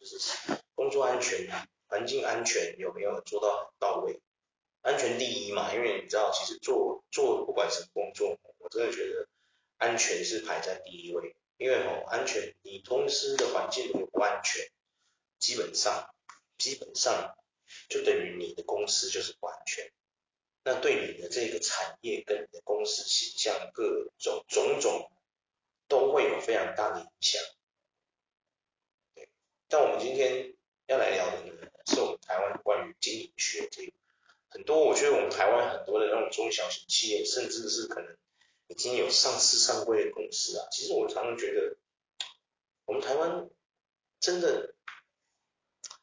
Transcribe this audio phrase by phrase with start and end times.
[0.00, 0.18] 就是
[0.74, 1.48] 工作安全、
[1.88, 4.20] 环境安全有没有做到很到位？
[4.82, 9.28] 安全第一嘛，因为你知道，其实做做不管什么工作，我真的觉得
[9.76, 11.34] 安全是排在第一位。
[11.58, 14.70] 因为哦，安全，你公司的环境如果不安全，
[15.40, 16.08] 基本上，
[16.56, 17.36] 基本上
[17.88, 19.90] 就等于你的公司就是不安全，
[20.62, 25.10] 那对你的这个产业跟你的公司形象各种种种
[25.88, 27.42] 都会有非常大的影响。
[29.68, 30.54] 但我们今天
[30.86, 33.92] 要来聊的呢，是我们台湾关于经营学这个，
[34.48, 38.16] 很多我觉得我们台湾很多的那种中小型企业，甚至是可能。
[38.70, 41.78] 已经有上市上柜的公司啊，其实我常常觉得，
[42.84, 43.48] 我们台湾
[44.20, 44.74] 真的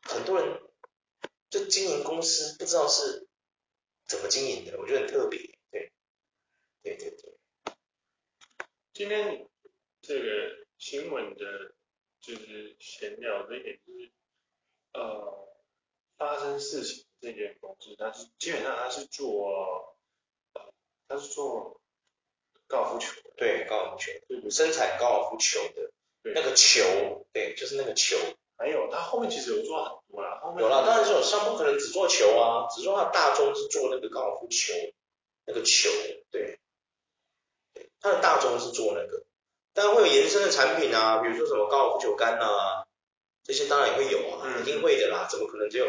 [0.02, 0.59] 很多人
[1.52, 3.28] 就经营公司不知道是
[4.08, 5.92] 怎么经营的，我觉得很特别，对，
[6.81, 7.38] 对对对。
[8.94, 9.48] 今天
[10.02, 11.75] 这个新闻的，
[12.25, 14.12] 就是闲聊这一点，就是
[14.94, 15.47] 呃，
[16.18, 19.97] 发生事情这间公司，它是基本上它是做，
[21.08, 21.80] 它是做。
[22.68, 25.91] 高尔夫球，对，高尔夫球，对对，生产高尔夫球的，
[26.24, 26.34] 对。
[26.34, 28.18] 那个球，对，就是那个球。
[28.57, 34.74] 还有，他后面其实有做很多啦，后面有啦，当然是有，他不可能只做球啊，只做他大宗是做那个高尔夫球，
[35.46, 35.92] 那个球，
[36.31, 36.59] 对，
[37.75, 39.28] 对，他的大宗是做那个，
[39.75, 42.88] 当然会有延伸的产品啊，比如说什么高尔夫球杆啊，
[43.44, 45.86] 这些当然也会有啊，嗯、一定会的啦，怎么可能只有，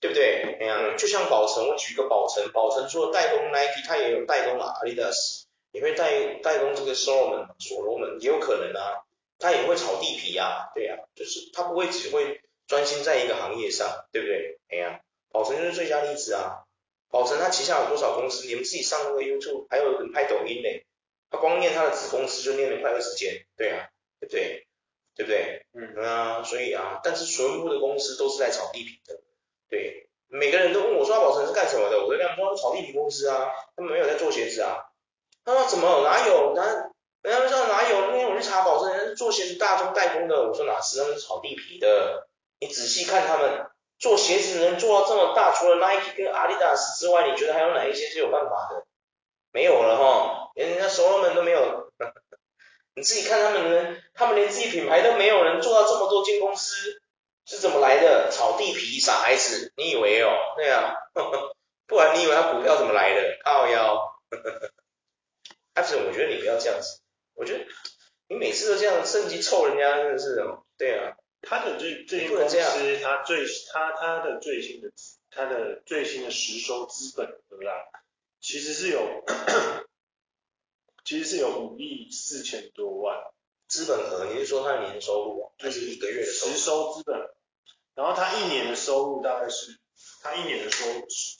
[0.00, 0.56] 对不对？
[0.60, 5.44] 哎呀、嗯，就像宝成，我举个宝成，宝成除了代工 Nike，它也有代工啊，Adidas。
[5.72, 9.04] 也会代代工这个所罗门，所罗门也有可能啊，
[9.38, 14.58] 它也会炒地皮啊，对啊，就是它不会只会专心在一个行业上，对不对？
[14.70, 15.00] 哎呀，
[15.30, 16.64] 宝成就是最佳例子啊，
[17.10, 18.46] 宝成他旗下有多少公司？
[18.46, 20.68] 你们自己上那个 YouTube，还有人拍抖音呢，
[21.30, 23.88] 他光念他的子公司就念了快二十间，对啊，
[24.20, 24.66] 对不对？
[25.14, 25.66] 对不对？
[25.72, 29.20] 嗯啊，所以啊，但是全部的公司都是在炒地皮的，
[29.70, 34.86] 对，每个人都问我说宝成是干什么的，我跟他们说炒地皮公司啊，他们没有在做鞋子啊。
[35.44, 36.54] 他说怎么哪有？
[36.54, 36.62] 哪
[37.22, 38.10] 人家说哪有？
[38.10, 40.48] 那天我去查宝成，人家是做鞋子大宗代工的。
[40.48, 40.98] 我说哪是？
[40.98, 42.28] 他们是炒地皮的。
[42.58, 43.66] 你仔细看他们
[43.98, 48.85] 做鞋子能做到这么大，除了 Nike 跟 Adidas 之外，你觉得还有哪一些是有办法的？
[49.56, 51.90] 没有了哈，连人家所罗门都没有。
[52.94, 57.00] 你自己看他们人，他们连自己品牌都没有，人做到这么多间公司
[57.46, 58.30] 是怎么来的？
[58.30, 60.28] 炒地皮，傻孩子，你以为哦？
[60.58, 60.92] 对啊，
[61.88, 63.38] 不然你以为他股票怎么来的？
[63.42, 64.20] 靠腰。
[65.72, 67.00] 但是我觉得你不要这样子，
[67.34, 67.64] 我觉得
[68.28, 72.58] 你每次都这样升级臭人家真的是哦，对啊，他的最最公司，
[73.02, 74.90] 他最他他的最新的
[75.30, 77.72] 他的最新的实收资本额啦，
[78.46, 79.24] 其实是有
[81.04, 83.16] 其实是有五亿四千多万
[83.66, 86.52] 资本额，你是说他的年收入还是一个月的收入？
[86.52, 87.28] 实收资本，
[87.96, 89.80] 然后他一年的收入大概是
[90.22, 90.84] 他一年的收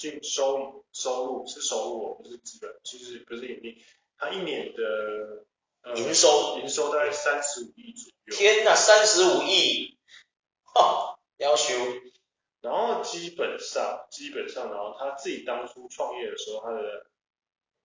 [0.00, 3.84] 净收收入是收入，不是资本，其实不是盈利。
[4.18, 5.44] 他一年的
[5.94, 8.36] 营收，营收大概三十五亿左右。
[8.36, 9.96] 天哪，三十五亿，
[10.74, 11.72] 哈，要求。
[12.66, 17.06] 然后基本上，基本上，然后他自己当初创业的时候，他的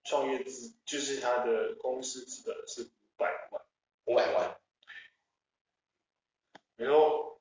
[0.04, 3.62] 创业资就是他的公司资本是五百万，
[4.06, 4.60] 五百万。
[6.78, 7.40] 然后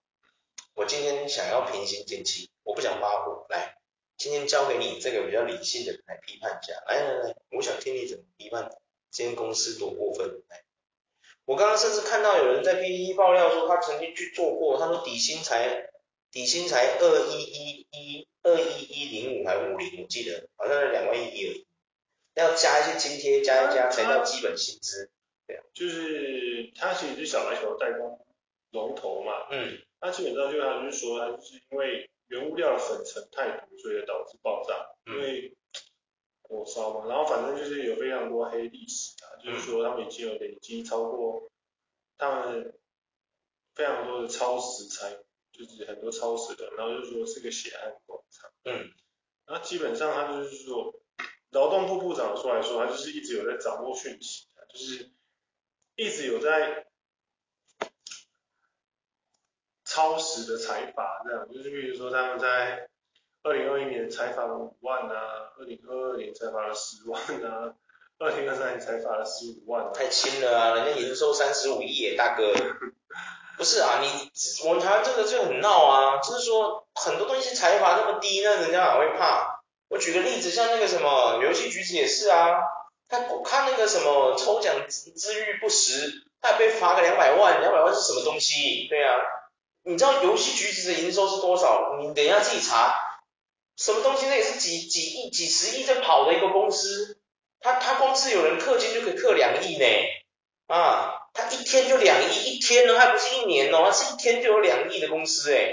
[0.75, 3.79] 我今天想要平心静气，我不想发火，来。
[4.19, 8.71] 今天交给你这个比较理性的人来批判一下，来来来，我想听你怎么批判
[9.11, 10.43] 今天公司多过分。
[10.47, 10.63] 来，
[11.47, 15.90] 我刚刚甚至看到有人在 PTT 爆料说他曾经去做过，他说底薪才
[16.31, 21.67] 底薪才二一一一二一一零五还五零，我记得好像是两万一而已。
[22.35, 25.11] 要加一些津贴，加一加才叫基本薪资。
[25.47, 28.25] 对啊，就是它其实是小白球的代工
[28.71, 29.49] 龙头嘛。
[29.51, 29.79] 嗯。
[30.01, 34.95] 他基本上就他就是说，它就是因为原物料的粉尘太多，所以导致爆炸。
[35.07, 35.15] 嗯。
[35.15, 35.57] 因为
[36.43, 41.51] 火烧嘛，然后反正就是有非常多黑历史啊，就是说他们已经有累积超过
[42.17, 42.75] 他们
[43.75, 45.19] 非常多的超时才，
[45.65, 48.51] 就是很多超时的，然后就说是个血汗工厂。
[48.65, 48.91] 嗯。
[49.47, 50.95] 然后基本上他就是说，
[51.51, 55.11] 劳动部部长出来说，他就是一直有在掌握讯息，就是
[55.97, 56.87] 一直有在
[59.85, 62.89] 超时的裁罚，这样就是比如说他们在。
[63.43, 67.75] 二零二一年裁罚了五万啊，二零二二年裁罚了十万啊，
[68.19, 69.93] 二零二三年才罚了十五万啊。
[69.95, 72.53] 太轻了啊，人家营收三十五亿耶，大哥。
[73.61, 74.09] 不是啊，你
[74.67, 79.61] 我们台湾这个就很闹啊，就是说很多东西裁罚那么低，那人家哪会怕？
[79.91, 82.57] 我举个例子，像那个什么游戏橘子也是啊，
[83.07, 88.87] 他看那个什么抽奖资率不实，他被罚个两百万，两百万是什么东西？
[88.89, 89.15] 对啊，
[89.83, 91.99] 你知道游戏橘子的营收是多少？
[92.01, 92.97] 你等一下自己查。
[93.77, 94.27] 什么东西？
[94.27, 97.19] 那也是几几亿、几十亿在跑的一个公司，
[97.61, 99.85] 他他光是有人氪金就可以氪两亿呢，
[100.67, 105.69] 啊，他一天就两亿，一天呢还不是一年哦，他是一天就有两亿的公司哎，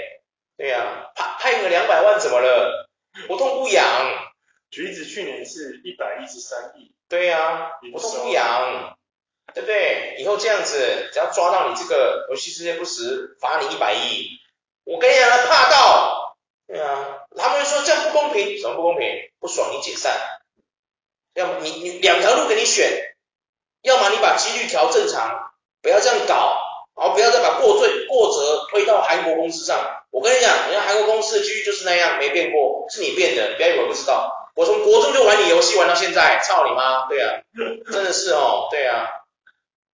[0.56, 2.88] 对呀、啊，派派个两百万怎么了？
[3.26, 3.84] 不痛不痒。
[4.70, 8.98] 橘子去年是一百一十三亿，对呀、啊，不痛不痒，
[9.54, 10.16] 对不对？
[10.18, 14.28] 以后这样子，只要抓到你这个游戏世界不实，罚你一百亿，
[14.84, 17.24] 我跟你讲，他怕到，对啊。
[17.34, 19.08] 他们说这样不公平，什么不公平？
[19.38, 20.14] 不爽你解散，
[21.32, 23.16] 要么你你两条路给你选，
[23.80, 25.47] 要么你把几率调正常，
[25.82, 26.58] 不要这样搞，
[26.96, 30.04] 然后不要再把过罪过责推到韩国公司上。
[30.10, 34.50] 我跟你讲，人家韩国公司的机遇就是那样，没变过，是你变的，你不要以为我不知道。
[34.54, 37.06] 我从国中就玩你游戏玩到现在，操你妈！
[37.08, 37.40] 对啊，
[37.92, 39.06] 真的是哦，对啊，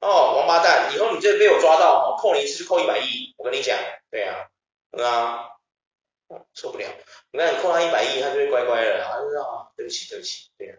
[0.00, 3.76] 哦，王八蛋，以后你这被我抓到哦，扣你一次就扣一百亿，我跟你讲，
[4.10, 4.46] 对啊，
[4.90, 5.50] 对啊。
[6.54, 6.88] 受不了，
[7.30, 10.74] 你看你扣他一百亿，他就会乖乖的，他就说啊，对不起对不起，对啊，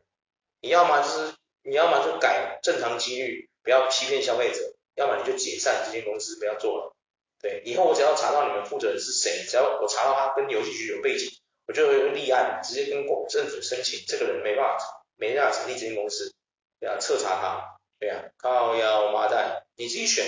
[0.59, 6.95] 你要么就是你要么就改正常几率，不要欺骗消费者，要么你就解散这间公司，不要做了，
[7.41, 11.29] 对，以后我只要查到你们负责人是谁，只要我查到他跟游戏局有背景，
[11.67, 16.33] 我就会立案，直接跟政府申请，这个人没办法，没办法成立这间公司，
[16.79, 20.25] 对啊，彻查他，对啊，靠腰妈蛋，你自己选，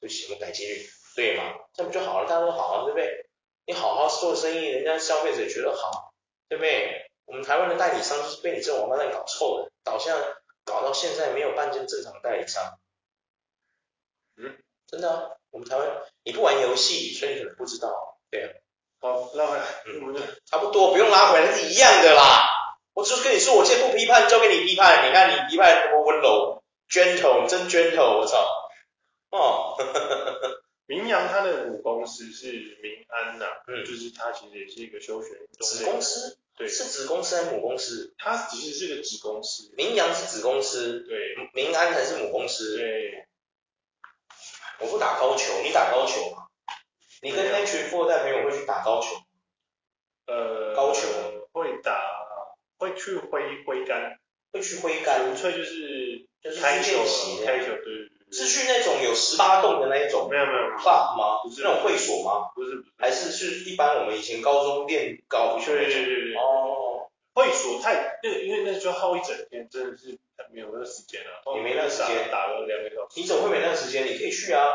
[0.00, 1.54] 对不起，我改几率，对吗？
[1.74, 3.26] 这不就好了，大家都好了，对不对？
[3.66, 6.14] 你好好做生意，人家消费者觉得好，
[6.48, 7.10] 对不对？
[7.26, 10.18] 我们台湾的代理商就是被你这王八蛋搞臭的，导向
[10.64, 12.78] 搞到现在没有半间正常的代理商。
[14.38, 14.56] 嗯，
[14.86, 15.88] 真的啊，我们台湾
[16.24, 18.48] 你不玩游戏，所以你可能不知道，对啊。
[19.00, 22.44] 好，拉回来，嗯，差不多，不用拉回来，是一样的啦。
[22.94, 25.08] 我只是跟你说，我现在不批判，交给你批判。
[25.08, 28.44] 你看你批判多么温柔，gentle，真 gentle，我操。
[29.30, 29.76] 哦。
[30.88, 32.50] 明扬他的母公司是
[32.82, 38.14] 明安呐、啊，嗯，就是他其实也是一个休闲子公司，对，是子公司还是母公司？
[38.16, 43.27] 他其实是个子公司，明扬是子公司，对，明安才是母公司，对。
[44.80, 46.46] 我不打高球，你打高球吗？
[47.22, 49.16] 你跟那群富二代朋友会去打高球？
[50.26, 51.08] 呃，高球
[51.52, 52.00] 会打，
[52.78, 54.18] 会去挥挥杆，
[54.52, 56.98] 会去挥杆，纯粹就是就是开球，
[57.44, 58.08] 开球，对。
[58.30, 61.40] 是去那种有十八洞的那一种，没有没有，club 吗？
[61.42, 62.50] 不是那种会所吗？
[62.54, 66.36] 不是，还是是一般我们以前高中练高对对对。
[66.36, 66.87] 哦，
[67.38, 70.18] 会所太那个，因为那就耗一整天，真的是
[70.52, 71.42] 没有那个时间了。
[71.54, 73.20] 你没那个时间，打了两个小时。
[73.20, 74.04] 你怎么会没那个时间？
[74.04, 74.66] 你可以去啊。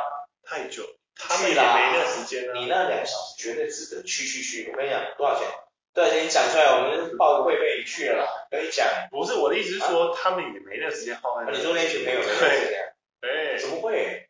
[0.45, 0.83] 太久，
[1.15, 2.53] 他们也没那个时间啊。
[2.55, 4.71] 你那两个小时绝对值得去去去。
[4.71, 5.47] 我跟你讲，多少钱？
[5.93, 6.25] 多少钱？
[6.25, 8.47] 你讲出来，我们报个会费，你去了啦。
[8.49, 11.51] 跟你讲，不是我的意思是说，他们也没那个时间耗在。
[11.51, 12.93] 你说那群朋友没那个时间？
[13.21, 14.29] 哎，怎么会？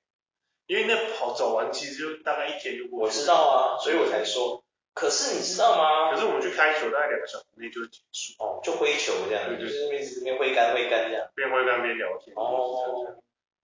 [0.67, 3.05] 因为那跑走完其实就大概一天就过。
[3.05, 4.62] 我知道啊，所以我才说。
[4.93, 6.11] 可是你知道吗？
[6.11, 8.43] 可是我们去开球大概两个小时内就结束。
[8.43, 11.29] 哦，就挥球这样，就是边边挥杆挥杆这样。
[11.35, 12.35] 边挥杆边聊天。
[12.35, 13.21] 哦。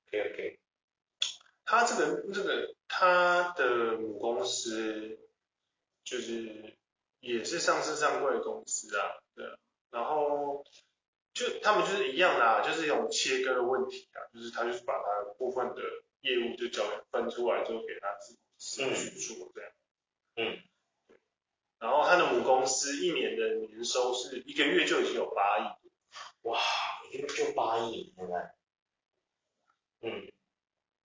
[0.07, 0.59] OK OK。
[1.65, 5.19] 他这个这个他的母公司
[6.03, 6.75] 就是
[7.19, 9.45] 也是上市上柜的公司啊，对。
[9.91, 10.65] 然后。
[11.31, 15.81] 就他们就是一样的啊，就是一种切割的问题啊，就是他就是把他部分的
[16.21, 19.71] 业务就交分出来之后给他自己去做这样，
[20.35, 20.57] 嗯，
[21.79, 25.63] 然后他的母公司一年的年收是一个月就已经有八亿，
[26.41, 26.59] 哇，
[27.11, 28.53] 一个月就八亿，现在，
[30.01, 30.31] 嗯，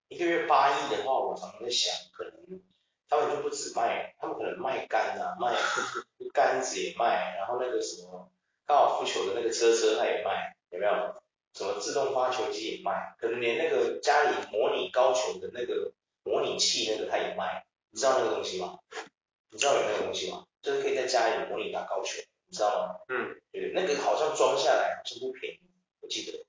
[0.09, 2.61] 一个月八亿的话，我常常在想，可能
[3.07, 5.55] 他们就不止卖，他们可能卖杆啊，卖
[6.33, 8.31] 杆子也卖，然后那个什么。
[8.67, 11.21] 高尔夫球的那个车车他也卖，有没有？
[11.53, 18.79] 什么自动发球机也卖，可能连那个家里模拟高球的那个模拟器那个他也卖，你知道那个东西吗？
[19.51, 20.47] 你知道有那个东西吗？
[20.65, 22.95] 就是可以在家里模拟打高球，你知道吗？
[23.07, 25.59] 嗯，对，那个好像装下来好像不便宜，
[26.01, 26.43] 我记得，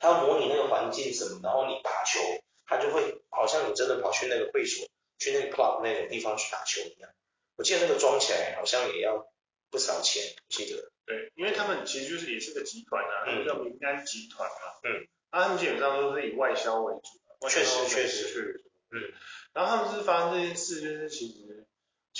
[0.00, 2.18] 他模拟那个环境什么，然后你打球，
[2.66, 7.08] 他就会好像你真的跑去那个会所，去那个 club 那种地方去打球一样。
[7.56, 9.30] 我记得那个装起来好像也要
[9.70, 10.90] 不少钱，我记得。
[11.06, 14.80] 对，因为他们其实就是也是个集团啊，他们叫民安集团啊。
[14.82, 15.06] 嗯。
[15.30, 17.48] 啊，他们基本上都是以外销为主。
[17.48, 18.64] 确实确实。
[18.90, 19.12] 嗯。
[19.52, 21.66] 然后他们是发生这件事，就是其实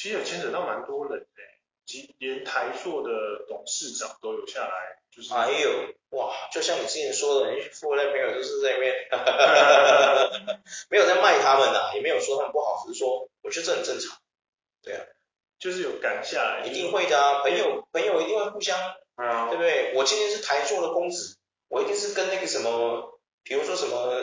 [0.01, 1.27] 其实有牵扯到蛮多人的，
[1.85, 5.31] 即连台塑的董事长都有下来，就是。
[5.31, 8.95] 还有哇，就像你之前说的，你富人朋友就是在那边，
[10.89, 14.19] 没有在卖他们呐，也没有说他们不好，只是说我觉得这很正常。
[14.83, 15.05] 对啊。
[15.59, 18.79] 就是有赶下来，一定会的啊，朋友朋友一定会互相，
[19.17, 19.93] 啊，对不对？
[19.95, 21.37] 我今天是台塑的公子，
[21.69, 24.15] 我一定是跟那个什么，比如说什么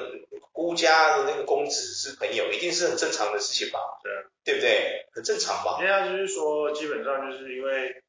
[0.51, 3.79] 孤家的那个公子是朋友，一定是很正常的事情吧？
[4.03, 4.11] 对，
[4.43, 5.07] 对不对？
[5.13, 5.77] 很正常吧？
[5.79, 8.03] 因为他就是说，基本上就是因为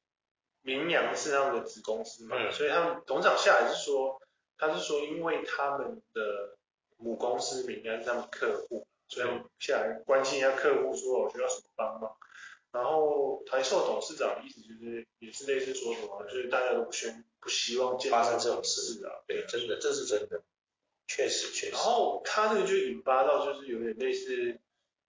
[0.62, 4.20] 明阳是他们的子公司嘛，嗯，所以他们董事长下来是说，
[4.58, 6.56] 他是说因为他们的
[6.96, 12.16] 母公司明阳是他们客户，所以他们下来关心一下客户，说我需要什么帮忙。
[12.70, 17.10] 然后台塑董事长的意思就是，也是类似说什么，就是大家都不希
[17.40, 20.42] 不希望见发生这种事啊，对，真的，这是真的，
[21.08, 21.72] 确实确实。
[21.72, 24.60] 然后他这个就引发到就是有点类似，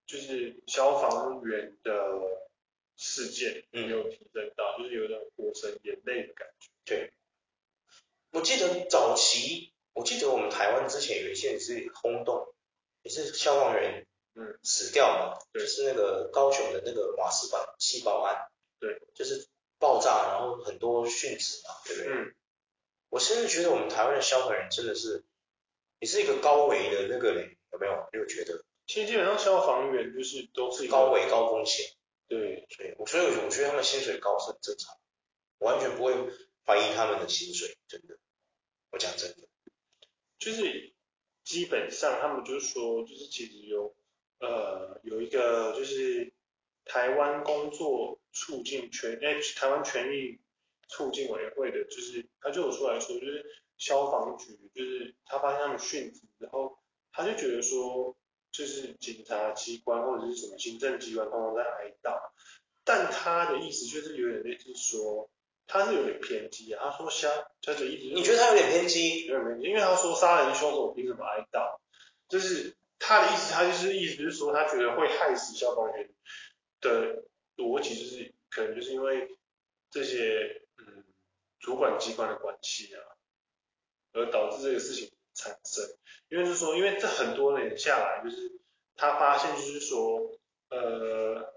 [0.08, 1.94] 就是消防员的
[2.98, 6.70] 事件，没有提升到，嗯，就是有点火神眼泪的感觉。
[6.86, 7.14] 对，
[8.32, 12.56] 我记得早期，我记得我们台湾之前有一件也是轰动，
[13.04, 14.08] 也是消防员。
[14.36, 18.48] 嗯，死掉了，就是那个高雄的那个瓦斯管气爆案，
[18.80, 22.14] 对，就是爆炸，然后很多殉职嘛，对不对？
[22.14, 22.36] 嗯，
[23.10, 25.26] 我甚至觉得我们台湾的消防员真的是，
[26.00, 28.10] 也是一个高危的那个嘞，有没有？
[28.14, 28.64] 你有觉得？
[28.88, 31.86] 其实基本上消防员就是都是高危高风险，
[32.28, 34.96] 对，所以，所以我觉得他们薪水高是很正常，
[35.60, 36.14] 完全不会
[36.66, 38.18] 怀疑他们的薪水，真的，
[38.92, 39.48] 我讲真的，
[40.40, 40.94] 就是
[41.44, 43.96] 基本上他们就是说，就是其实有。
[44.42, 46.32] 呃，有一个就是
[46.86, 50.40] 台湾工作促进权，哎，台湾权益
[50.88, 53.46] 促进委员会的，就是他就有出来说，就是
[53.80, 56.78] 消防局，就是他发现他们殉职，然后
[57.12, 58.16] 他就觉得说，
[58.52, 62.30] 就是警察机关或者是什么行政机关通常在哀悼，
[62.84, 65.28] 但他的意思就是有点类似说，
[65.66, 67.28] 他是有点偏激啊，他说消，
[67.64, 69.26] 他的意思，你觉得他有点偏激？
[69.26, 71.80] 有点偏激，因为他说杀人凶手凭什么哀悼？
[72.28, 72.76] 就是。
[73.02, 76.14] 他的意思，他就是意思就是说，他觉得会害死消防员
[76.82, 77.24] 的
[77.56, 79.38] 逻辑，就是可能就是因为
[79.90, 81.06] 这些嗯
[81.60, 83.00] 主管机关的关系啊，
[84.14, 85.84] 而导致这个事情产生。
[86.30, 88.60] 因为是说，因为这很多年下来，就是
[88.96, 90.32] 他发现就是说，
[90.70, 91.54] 呃，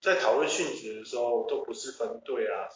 [0.00, 2.68] 在讨论殉职的时候，都不是分队啊，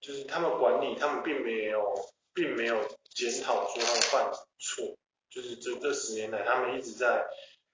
[0.00, 1.94] 就是他们管理，他们并没有，
[2.32, 4.96] 并没有检讨说他们犯错。
[5.28, 7.24] 就是这这十年来，他们一直在，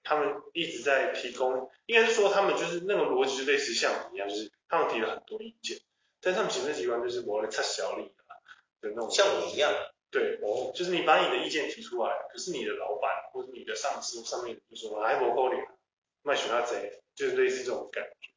[0.03, 5.79] 他们一直在提供，应该是说他们就是那个逻辑就类似像你一样，就是他们提了很多意见，
[6.21, 8.13] 但他们行政机关就是磨得太小力
[8.81, 9.09] 的那种。
[9.11, 9.73] 像我一样。
[10.09, 15.57] 对，哦，就是你把你的意见提出来，可是你的老板或者你的上司上面就说还不够力，
[16.23, 18.29] 卖血他贼，就是类似这种感觉。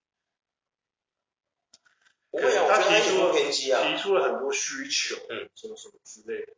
[2.33, 6.53] 不会啊，他提出了偏激啊，提出了很多需求，嗯，什么什么之类的。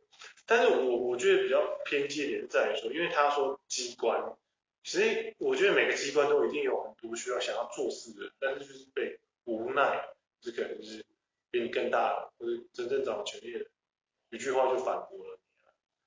[0.47, 4.35] 但是我我觉得比较偏激一点在于说，因为他说机关，
[4.83, 10.09] 其实我觉得每个机关都一定有很多需要想要做事的人，但是就是被无奈，
[10.41, 11.05] 这可能就是
[11.52, 13.71] 比你更大的或者真正掌握权力的人，
[14.30, 15.38] 一句话就反驳了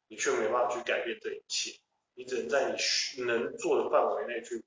[0.10, 1.80] 你，你却没办法去改变这一切，
[2.16, 2.76] 你只能在
[3.16, 4.62] 你能做的范围内去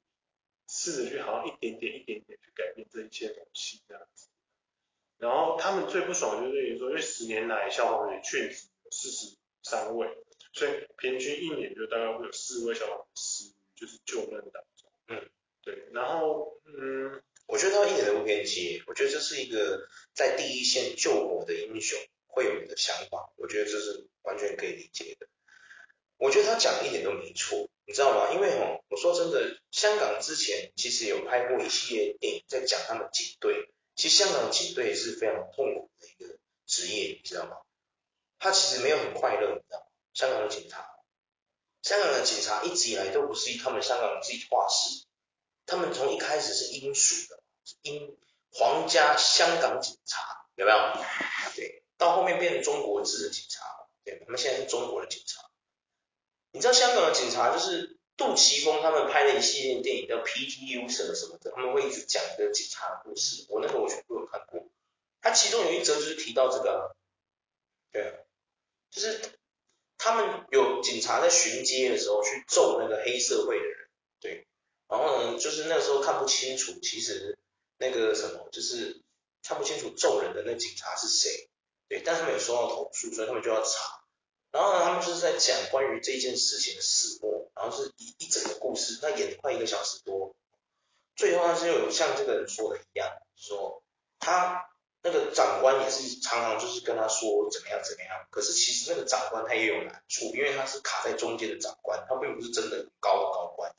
[0.66, 4.28] 试着去好像一点点一点点去改变这一切东西这样子。
[5.18, 9.37] 然后他们最不爽的就是于说，因为十年来消防员确实有四十。
[9.61, 10.06] 三位，
[10.52, 14.90] 所以平均一年就大概会有四位消防员死于就是救难当中。
[15.08, 15.30] 嗯，
[15.62, 15.88] 对。
[15.92, 19.87] 然后，嗯，我觉得他一点都不偏激，我觉得这是一个
[20.18, 21.96] 在第一线救火的英雄
[22.26, 25.28] 会有你的想法，我觉得这是完全可以理解的。
[26.16, 28.34] 我觉得他讲一点都没错，你知道吗？
[28.34, 37.58] 因为哈，我说真的，香港之前其实有拍过一系列电影在讲他们警队，其实香港警队是非常痛苦的一个职业，你知道吗？
[38.40, 39.87] 他其实没有很快乐，你知道吗？
[40.14, 40.84] 香港的警察，
[41.82, 45.04] 香港的警察一直以来都不是他们香港人自己话事，
[45.64, 47.40] 他们从一开始是英属的，
[47.82, 48.16] 英
[48.50, 50.78] 皇家香港警察，有没有？
[51.55, 53.64] 对，到后面变成中国制的警察，
[54.05, 55.43] 对，他们现在是中国的警察。
[56.50, 63.47] 你知道香港的警察就是杜琪峰他们拍的一系列电影叫 PTU 什么什么的，他们会一直讲一个警察的故事。
[63.49, 64.67] 我那个我全部有看过。
[65.21, 66.97] 他其中有一则就是提到这个，
[67.93, 68.14] 对啊，
[68.90, 69.21] 就是
[69.99, 73.88] 他们有警察在巡街的时候去揍那个黑社会的人，
[74.21, 74.47] 对，
[74.88, 77.38] 然后呢，就是那时候看不清楚，其实
[77.78, 79.02] 那个什么就是
[79.42, 81.49] 看不清楚揍人的那警察是谁，
[81.88, 84.02] 对，但他们有收到投诉，所以他们就要查。
[84.50, 90.35] 然后呢，他们就是在讲关于这件事情的始末，然后是一一整个故事，那演快一个小时多。
[91.16, 93.82] 最后他是有像这个人说的一样，说
[94.18, 94.70] 他
[95.02, 103.75] 那个长官也是常常就是跟他说怎么样怎么样，可是其实那个长官他也有难处，因为他是卡在中间的长官，他并不是真的高的高官。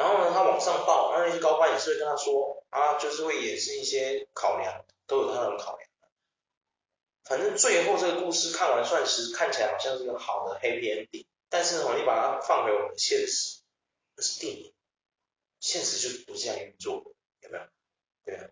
[0.00, 5.86] 然后呢，他往上报，那那些高官也是会跟他说啊，就是会也是一些考量，都有他的考量。
[7.24, 13.60] 反正最后这个故事看完算是看起来好像是个好的 happy ending，但是呢，你把它放回我们的现实，
[14.16, 14.72] 那是电影，
[15.60, 17.10] 现实就是不是这样运作的，
[17.42, 17.64] 有没有？
[18.24, 18.48] 对啊，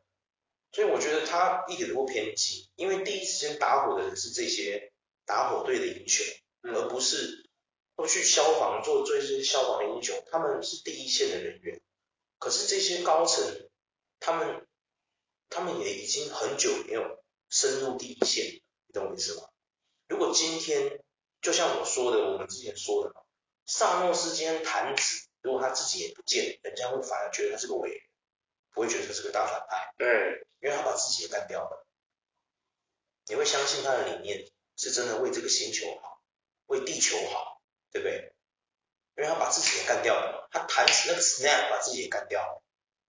[0.71, 4.93] 所以我觉得他一点都不偏激，因为第一时间打火的人是这些
[5.25, 6.27] 打火队的英雄，
[6.61, 7.48] 而不是
[7.99, 11.81] 都去消防做这些消防的英雄，他们是第一线的人员，
[12.39, 13.69] 可是这些高层，
[14.21, 14.69] 他们
[15.51, 18.63] 他们也已经很久没有深入第一线。
[18.87, 19.49] 你懂我意思吗？
[20.07, 21.03] 如果今天
[21.43, 23.27] 就像我说的，我们之前说的，
[23.67, 28.01] 萨诺斯今天弹指，如果他自己也不见，人家会反而觉得他是个伟人，
[28.71, 29.93] 不会觉得他是个大反派。
[29.99, 31.85] 对，因为他把自己也干掉了。
[33.27, 36.23] 你会相信他的理念是真的为这个星球好，
[36.67, 37.58] 为地球好，
[37.93, 38.33] 对不对？
[39.17, 42.63] 因为他把自己也干掉了，他弹指那个 snap 把自己也干掉了。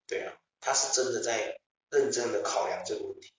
[0.06, 1.58] 对啊，他是真的在
[1.90, 3.32] 认真的考量这个问题。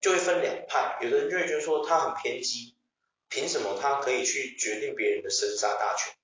[0.00, 2.76] 就会分两派，有的人就会觉得说他很偏激，
[3.28, 6.14] 凭什么他可以去决定别人的生杀大权？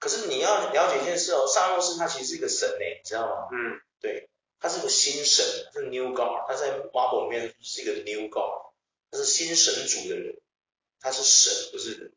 [0.00, 3.48] 可是你要了解一件事哦，萨诺斯他其实是一个神诶，你知道吗？
[3.52, 4.28] 嗯，对，
[4.60, 8.72] 他是个新神，是 New God，他在 Marvel 里面是一个 New God，
[9.10, 10.36] 他是新神族的人，
[11.00, 12.12] 他是神不是人，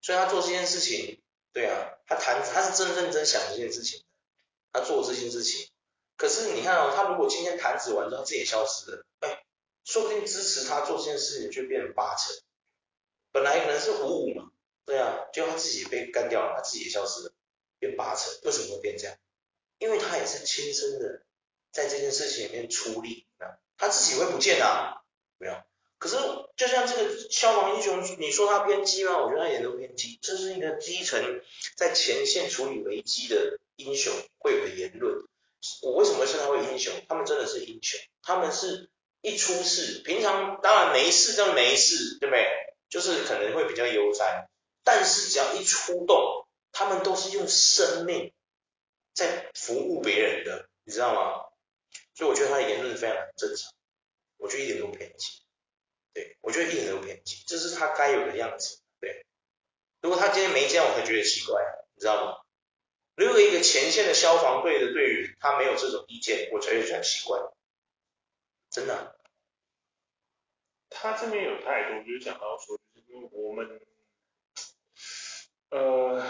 [0.00, 1.20] 所以他做这件事情，
[1.54, 4.04] 对啊，他谈他是真认真想这件事情，
[4.70, 5.70] 他做这件事情，
[6.18, 9.40] 可是你看哦，他如果今天弹指完之后自己也消失了，哎。
[9.86, 12.34] 说不定支持他做这件事情就变成八成，
[13.32, 14.50] 本来可能是五五嘛，
[14.86, 17.34] 对啊，结果他自己被干掉了，他自己也消失了，
[17.78, 19.14] 变八成，为什么会变这样？
[19.76, 21.26] 因为他也是亲身的
[21.70, 23.26] 在这件事情里面出力，
[23.76, 25.04] 他自己会不见啊，
[25.36, 25.62] 没有。
[26.04, 26.16] 可是
[26.54, 29.24] 就像这个消防英雄，你说他偏激吗？
[29.24, 31.40] 我觉得他一点都不偏激，这是一个基层
[31.76, 35.14] 在前线处理危机的英雄会有的言论。
[35.80, 36.92] 我为什么会称他为英雄？
[37.08, 38.90] 他们真的是英雄，他们是。
[39.26, 42.44] 一出事，平常当然没事，真没事，对不对？
[42.90, 44.50] 就是可能会比较悠哉，
[44.84, 48.34] 但是只要一出动，他们都是用生命
[49.14, 51.40] 在服务别人的，你知道吗？
[52.14, 53.72] 所以我觉得他的言论非常正常，
[54.36, 55.40] 我觉得一点都不偏激，
[56.14, 59.26] 对，我觉得一点都不偏激，这是他该有的样子，对。
[60.00, 61.60] 如果他今天没这样，我会觉得奇怪，
[61.94, 62.40] 你知道吗？
[63.16, 67.38] 如果一个前线的消防队的队员他没有这种意见，我才会觉得奇怪。
[68.70, 69.18] 真的、
[70.90, 73.80] 他这边有态度，就是讲到说，就是因为我们，
[75.70, 76.28] 呃，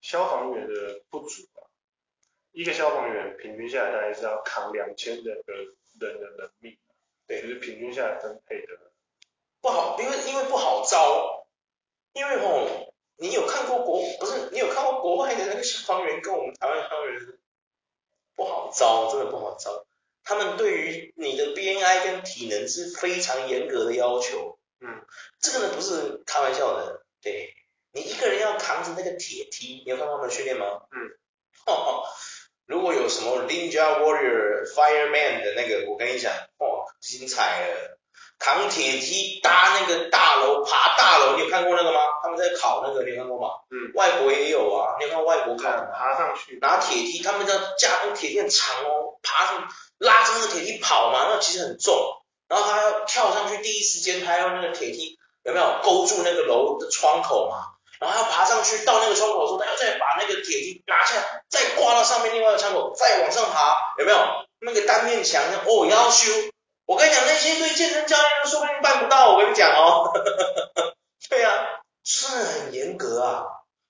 [0.00, 1.68] 消防员的不足啊，
[2.52, 6.78] 一个消防员平均下来大概是要扛两千人的人的能力，
[7.26, 8.68] 对，就是平均下来分配的
[9.60, 11.46] 不好，因为因为不好招，
[12.12, 17.20] 因为吼，你有看过国不是，你有看过国外的那个消防员跟我们台湾消防员
[18.36, 19.86] 不好招，真的不好招。
[20.22, 25.06] 他们对于你的 BNI 跟体能是非常严格的要求，嗯，
[25.40, 27.54] 这个呢不是开玩笑的，对，
[27.92, 30.82] 你一个人要扛着那个铁梯，你有看过他们训练吗？
[30.90, 31.18] 嗯，
[31.66, 32.04] 哦，
[32.66, 37.98] 如果有什么 Ninja Warrior Fireman 的那个，我跟你讲，哦，精彩了，
[38.38, 42.00] 扛铁梯搭那个大楼，爬大楼，你有看过那个吗？
[42.22, 43.54] 他们在考那个，你有看过吗？
[43.70, 45.70] 嗯，外国也有啊，你有看外国考？
[45.70, 49.68] 爬上去，拿铁梯，他们叫架那铁梯很长哦，爬上。
[49.98, 51.96] 拉着那个铁梯跑嘛，那其实很重，
[52.48, 57.75] 然后他要跳上去，第一时间他要那个铁梯有没有勾住那个楼的窗口嘛？
[58.00, 64.18] 然后要爬上去到那个窗口的时候，他要再把那个铁梯拿下来，再挂到上面另外一个窗口，再往上爬，有没有？
[64.58, 66.32] 那个单面墙哦，要修。
[66.86, 70.12] 我跟你讲，那些对健身教练说不定办不到，我跟你讲哦。
[71.28, 73.44] 对啊，是很严格啊。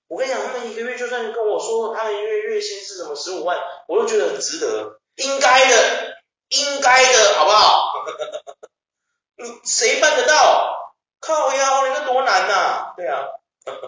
[0.07, 4.99] 我跟你讲，他们一个月就算跟我说他们一个月月薪是什么十五万，我都觉得很值得。
[5.15, 6.17] 应该的，
[6.49, 7.93] 应该的，好不好？
[9.37, 10.95] 你谁办得到？
[11.19, 12.93] 靠腰，你这多难呐、啊？
[12.97, 13.25] 对啊。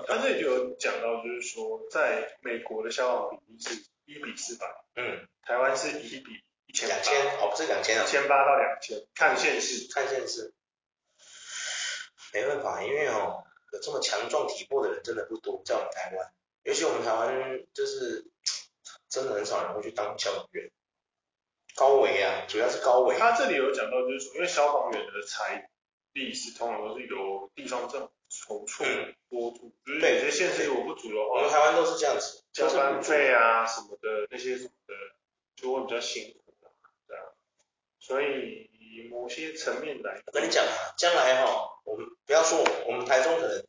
[0.08, 10.54] 他这里就有讲到，就是说，在美国的消防比例是一比四百，嗯，台湾是一比一千两千，哦，不是两千啊，一千八到两千，看现市，看现市。
[12.34, 16.34] 没办法，因为哦，有这么强壮体魄的人真的不多，在我们台湾，
[16.64, 18.26] 尤其我们台湾就是
[19.08, 20.70] 真的很少人会去当消防员。
[21.76, 23.18] 高维啊，主要是高维。
[23.18, 25.70] 他这里有讲到，就是说，因为消防员的财
[26.12, 28.86] 力是通常都是由地方政府筹措
[29.30, 32.39] 拨助，就是有些县市如果不足的话，我们台湾都是这样子，
[32.78, 34.94] 班费啊什么的那些什么的，
[35.56, 36.70] 就会比较辛苦的，
[37.08, 37.24] 对啊。
[38.00, 38.70] 所以
[39.12, 43.64] 某些层面来，我跟你讲啊，将来哈，我们不要说我们台中可能，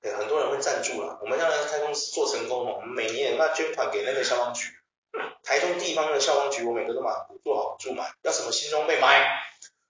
[0.00, 4.72] 对，很多人会赞助了，我们将来台中市做成功哈，我们每年也要捐款给那个消防局。
[5.42, 7.10] 台中地方的消防局，我每个都买，
[7.44, 9.40] 做好做满，要什么新装备买，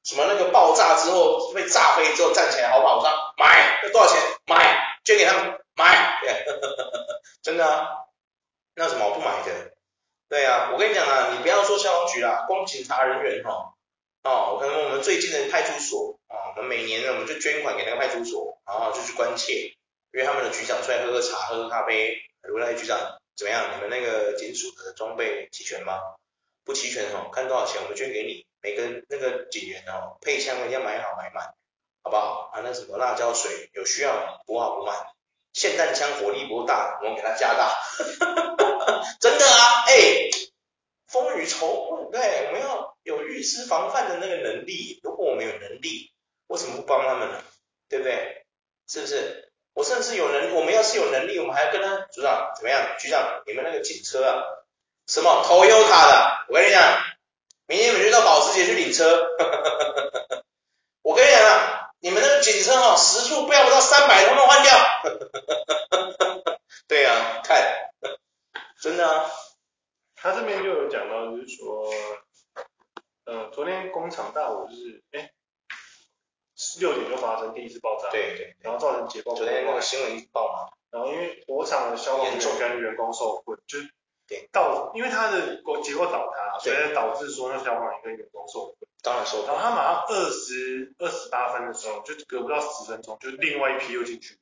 [0.05, 6.45] 什么那个爆炸之后被炸飞之后站起来好跑上买，要多少钱买，捐给他们买，对，
[7.43, 7.89] 真的啊，
[8.75, 9.73] 那有什么好不买的？
[10.29, 12.23] 对啊，我跟你讲啊，你不要说消防局
[13.05, 13.75] 啦，光警察人员哈，
[14.25, 19.77] 哦，可能我们最近的派出所啊，我们每年呢我们就捐款给那个派出所，然后就去关切，
[20.13, 23.19] 约他们的局长出来喝喝茶，喝喝咖啡，如来局长。
[23.37, 23.77] 怎么样？
[23.77, 26.01] 你们那个警署的装备齐全吗？
[26.65, 28.47] 不齐全哦，看多少钱我们捐给你。
[28.63, 31.53] 每个那个警员哦，配枪一定要买好买满，
[32.03, 32.51] 好不好？
[32.55, 34.97] 啊，那什么辣椒水有需要补好补满。
[35.53, 37.77] 霰弹枪火力不够大，我们给它加大。
[39.21, 40.31] 真的啊，哎、
[41.25, 45.01] 风雨绸对，我们要有预知防范的那个能力。
[45.03, 46.13] 如果我们有能力，
[46.47, 47.43] 为什么不帮他们呢？
[47.89, 48.45] 对不对？
[48.89, 49.53] 是不是？
[49.75, 52.97] 我甚至有能，我们要是有能力，我们还要跟他组长怎么样？
[52.99, 54.43] 局长，你们那个警车啊，
[55.07, 56.47] 什么 Toyota 的？
[56.49, 56.99] 我跟你讲，
[57.67, 59.27] 明天你们就到保时捷去领车。
[61.03, 64.73] 我跟你讲啊，你们那个警车哈、时速不要不到三百，通通换掉。
[66.89, 67.91] 对啊，看，
[68.81, 69.31] 真的啊。
[70.27, 71.89] 他这边就有讲到，就是说，
[73.25, 75.31] 呃，昨天工厂大火就是，哎。
[76.81, 79.35] 六点就发生第一次爆炸，对对，对，然后造成结构。
[79.35, 83.79] 昨天那个新闻一报嘛，然后因为火场的消防员跟员工受困，就
[84.53, 88.77] 到，因为他的结构倒塌，所以导致说那消防员跟员工受困。
[89.03, 89.49] 当然受困。
[89.49, 94.39] 然后他马上二十二十八分的时候，就隔不到十分钟，就另外一批又进去，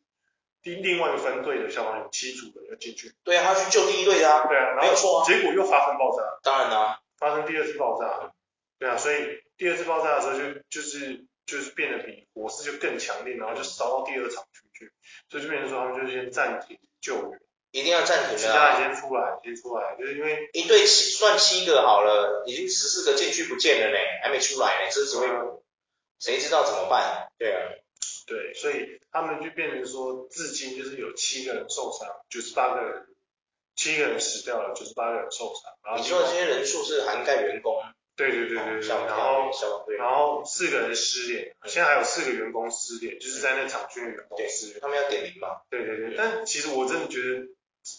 [0.65, 3.15] 第另外一个分队的消防员七组的要进去。
[3.23, 4.47] 对啊，他去救第一队啊。
[4.49, 6.23] 对啊，然后没有错，结果又发生爆炸。
[6.43, 8.33] 当然啦，发生第二次爆炸。
[8.81, 11.27] 对啊，所以第二次爆炸的时候就就是。
[11.47, 14.91] 就是变得比火势就更强烈，然后就烧到第二厂区去，
[15.29, 17.39] 所以就变成说他们就先暂停救援，
[17.71, 25.63] 一定要暂停的，其他人先出来，先出来，就是因为一队七算七个好了，已经十四个进去不见了呢，还没出来呢，这是指挥部，
[26.19, 27.29] 谁知道怎么办？
[27.37, 27.61] 对啊，
[28.27, 33.07] 对，所以他们就变成说，至今就是有七个人受伤，九十八个人，
[33.77, 35.73] 七个人死掉了，九十八个人受伤。
[35.85, 37.81] 然后你说的这些人数是涵盖员工？
[38.17, 39.51] 对对对对，对，然后
[39.99, 45.63] 然后四个人失联，现在还有四个员工失联，就是在那厂区的员工失联，他们要点名嘛？
[45.71, 47.47] 对对对，但其实我真的觉得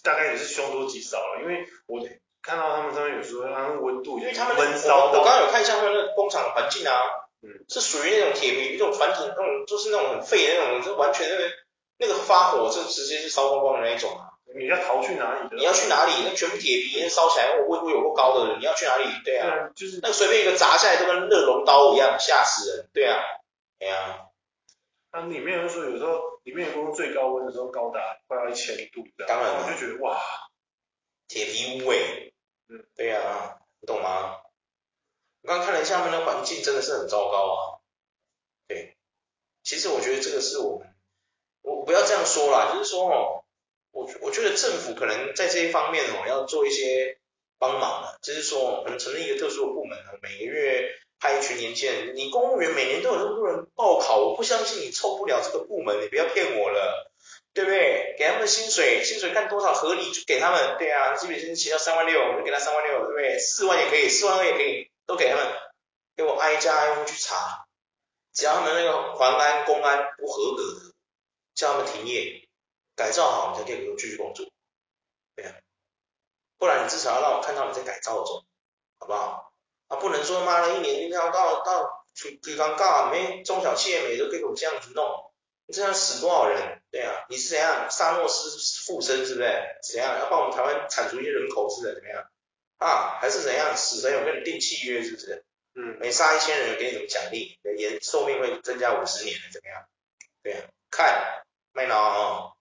[0.03, 2.05] 大概也是凶多吉少了，因为我
[2.41, 6.93] 看到他们上面有说他们温度，因为他们闷烧，我刚刚有看一下他们那个工厂的环境啊，
[7.45, 11.51] 嗯，是属于那种铁皮，那种传统那种，就是那种很废的那种，就完全那个
[11.99, 14.31] 那个发火就直接是烧光光的那一种啊。
[14.57, 15.49] 你要逃去哪里？
[15.55, 16.11] 你要去哪里？
[16.23, 19.03] 那全部铁皮，那烧起来，温度有够高的，你要去哪里？
[19.23, 22.89] 对啊，对就是那随便一个砸下来都跟热熔刀一样，吓死人。
[22.93, 23.21] 对啊，
[23.77, 24.21] 对啊。
[25.11, 30.17] 那里面就说，有时候里面工最高温的时候高达快要一千度，当然我就觉得哇，
[31.27, 32.33] 铁皮屋诶。
[32.69, 34.37] 嗯，对啊，你懂吗？
[35.45, 37.61] 我刚看了一下他们的环境，真的是很糟糕啊。
[38.67, 38.97] 对，
[39.63, 40.87] 其实我觉得这个是我们，
[41.61, 43.41] 我不要这样说啦，就是说哦。
[43.91, 47.17] 我我觉得政府可能在这一方面哦，要做一些
[47.57, 52.13] 帮忙了，就是说我们成立一个特殊的部门，每个月派一群年轻人。
[52.13, 57.09] 你公务员每年都有那么多人报考，我不相信你凑不了这个部门，你不要骗我了，
[57.53, 58.15] 对不对？
[58.19, 63.39] 给他们薪水，薪水看多少合理就给他们，对啊，基本薪资到三万六，我就给他三万六，对不对？
[63.39, 65.53] 四万也可以，四万二也可以，都给他们，
[66.15, 67.65] 给我挨家挨户去查，
[68.33, 70.93] 只要他们那个环安、公安不合格的，
[71.53, 72.41] 叫他们停业。
[72.97, 74.45] 改造好，你才可以继续工作，
[75.35, 75.53] 对啊，
[76.57, 78.45] 不然你至少要让我看到你在改造中，
[78.97, 79.51] 好不好？
[79.89, 85.33] 啊，不能说妈的，一年一定要到到最最尴尬，没中小企业每都给我这样子弄，
[85.65, 86.81] 你这样死多少人？
[86.89, 89.61] 对啊，你是怎样萨诺斯附身是不是？
[89.91, 91.95] 怎样要帮我们台湾铲除一些人口是的？
[91.95, 92.31] 怎么样？
[92.77, 93.75] 啊，还是怎样？
[93.75, 95.45] 死神有跟你订契约是不是？
[95.77, 97.59] 嗯，每杀一千人有给你什么奖励？
[97.77, 99.85] 延寿命会增加五十年，怎么样？
[100.41, 102.57] 对啊，看麦闹，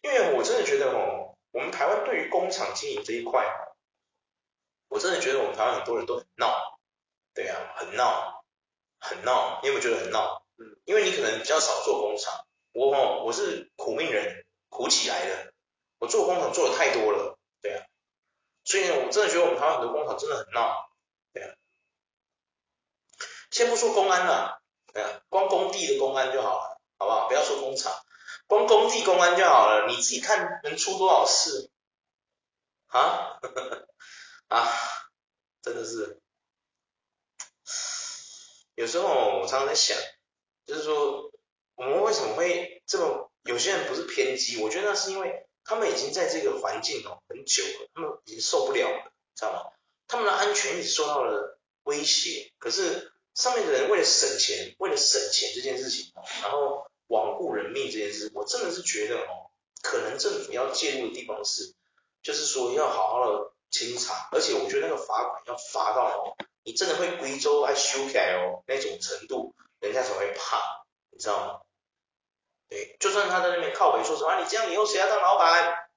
[0.00, 3.44] 因为我真的觉得哦，我们台湾对于工厂经营这一块，
[4.88, 6.78] 我真的觉得我们台湾很多人都很闹，
[7.34, 8.44] 对啊，很闹，
[8.98, 10.46] 很闹，你有没有觉得很闹？
[10.56, 15.52] 嗯，因为你可能比较少做工厂，我哦，我是苦命人，苦起来的，
[15.98, 17.31] 我做工厂做的太多了，
[18.64, 20.88] 所以，我真的觉得我们台湾很多工厂真的很闹，
[21.32, 21.54] 对啊，
[23.50, 24.62] 先不说公安了。
[24.92, 27.28] 对啊，光工地的公安就好了，好不好？
[27.28, 27.92] 不要说工厂，
[28.46, 29.86] 光工地公安就好了。
[29.88, 31.70] 你自己看能出多少事
[32.88, 33.40] 啊？
[34.48, 34.68] 啊，
[35.62, 36.20] 真的是，
[38.74, 39.96] 有时候我常常在想，
[40.66, 41.32] 就是说
[41.74, 43.30] 我们为什么会这么？
[43.44, 49.72] 有些人不是偏激，我觉得那是因为他们已经在这个环境哦很久了，他们已经受不了了，知道吗？
[50.08, 53.10] 他们的安全一直受到了威胁，可是。
[53.34, 59.48] 上面的人为了省钱，为了省钱这件事情，然后罔顾人命这件事，我真的是觉得哦，
[59.82, 61.72] 可能政府要介入的地方是，
[62.22, 71.60] 就是说要好好的清查，而且我觉得那个罚款要罚到哦，你真的会贵州爱修起来哦那种程度，人家才会怕，你知道吗？
[72.72, 75.90] 对，就算他在那边靠北说什么，你这样以后谁要当老板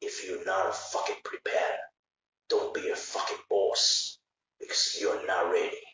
[0.00, 1.78] ？If you're not fucking prepared,
[2.48, 4.16] don't be a fucking boss.
[4.58, 5.84] Because you're not ready。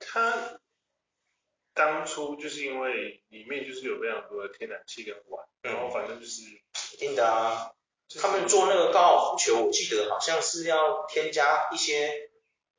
[0.00, 0.58] 他
[1.74, 7.72] 当初就是因为里面就是有非常多的天然气跟銨，然后反正就是一定的啊。
[8.20, 12.30] 他们做那个高尔夫球，我记得好像是要添加一些，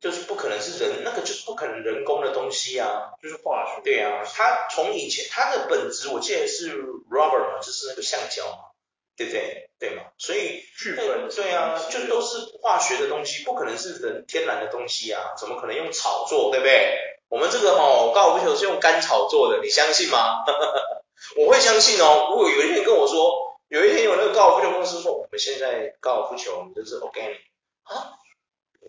[0.05, 3.81] 就是不可能是人，那个就是不可能人工的东西啊，就是化学。
[3.83, 6.77] 对啊，它从以前它的本质我记得是
[7.09, 8.69] rubber 嘛，就是那个橡胶嘛。
[9.17, 9.69] 对不对？
[9.79, 10.03] 对嘛？
[10.17, 16.51] 所以聚苯，对啊，就都是化学的东西，不可能是人天然的东西啊，怎么可能用草做？
[16.51, 16.99] 对不对？
[17.29, 20.43] 我们这个哦，高尔夫球是用干草做的，你相信吗？
[21.39, 22.27] 我会相信哦。
[22.31, 27.39] 如果有一天跟我说，有一天有那个高尔夫球公司说，我们现在高尔夫球我们就是 organic
[27.83, 28.24] 啊，你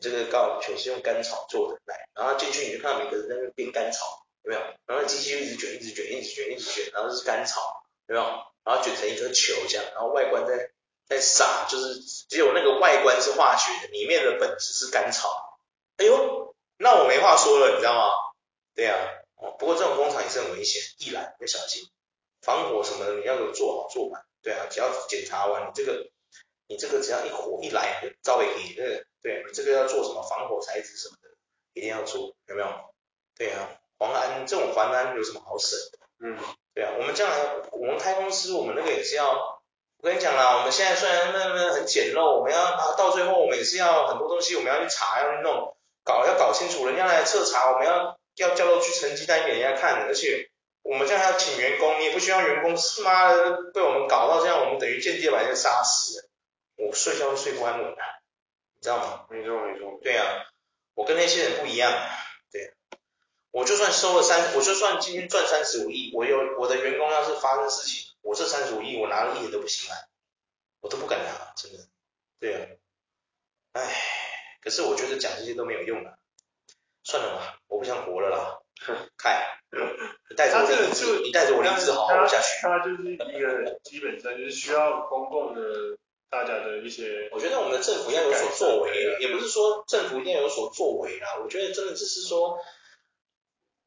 [0.00, 4.62] 这个高尔夫球是用干草做的，来，然后进去你就看到每个人在那边干草，有没有？
[4.86, 7.60] 然后机器就一直卷，一直卷，一直卷，一直卷，然后是干草，
[8.08, 8.26] 有没有？
[8.64, 10.70] 然后卷成一颗球这样，然后外观在
[11.06, 15.58] 在撒，就是只有那个外观是化学的，里面的本质是干草。
[15.98, 18.12] 哎呦，那我没话说了，你知道吗？
[18.74, 18.94] 对呀、
[19.36, 21.88] 啊，不过这种工厂也是很危险，易燃要小心，
[22.42, 24.22] 防火什么的你要有做好做满。
[24.42, 26.10] 对啊，只要检查完你这个，
[26.66, 31.28] 你这个只要一火一来，照会给那个，对，你这个要做什么防火材质什么的，
[31.72, 32.68] 一定要做，有没有？
[33.36, 35.98] 对啊，黄安这种黄安有什么好省的？
[36.20, 36.38] 嗯。
[36.74, 37.36] 对啊，我们将来
[37.72, 39.32] 我们开公司，我们那个也是要，
[39.98, 50.50] 我跟你讲啦，我们现在虽然那那很简陋，我们要啊到最后我们也是要很多东西，我们要去查，要去弄，搞要搞清楚，人家来彻查，我们要要叫到去成绩单给人家看，而且
[50.82, 56.28] 我们这样还要请员工，你也不需要员工，是妈的被我们搞到这样，我们等于间接把人杀死，
[56.76, 58.25] 我睡觉都睡不安稳啊，你
[58.86, 59.26] 知道吗？
[59.30, 59.98] 没错没错。
[60.00, 60.46] 对啊，
[60.94, 61.92] 我跟那些人不一样。
[62.52, 62.72] 对
[63.50, 69.98] 我就算收了三，我就算今天赚三十五亿，我有我的员工要是发生事情，我这三十五亿我拿了一点都不心安，
[70.80, 71.88] 我都不敢拿，真的，
[72.38, 72.62] 对啊，
[73.72, 73.92] 唉，
[74.62, 76.16] 可是我觉得讲这些都没有用了，
[77.02, 78.60] 算了吧，我不想活了啦，
[79.18, 79.42] 看，
[80.30, 82.62] 你带着我的你带着我的意志好好活下去。
[82.62, 85.98] 他就是一个基本上就是需要公共的
[86.30, 92.58] 大家的一些，我觉得我们的政府要有所作为，也不是说政府一定要有所作为啦，我觉得真的只是说。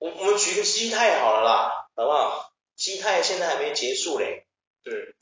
[0.02, 2.54] 我我们举个基泰好了啦，好不好？
[2.78, 4.48] 基泰现在还没结束嘞。
[4.82, 5.14] 对。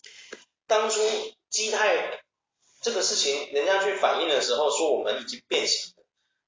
[0.67, 1.01] 当初
[1.49, 2.21] 基泰
[2.83, 6.03] 这个事情，人家去反映的时候说我们已经变形了，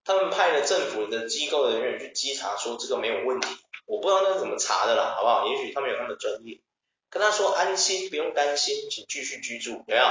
[0.06, 3.48] 他们派了政府的机构的人员去稽查，说这个没有问题。
[3.88, 5.48] 我不知道那是怎么查的啦，好不好？
[5.48, 6.62] 也许他们有他们的专业。
[7.10, 10.04] 跟他说安心，不用担心，请继续居住，有没有？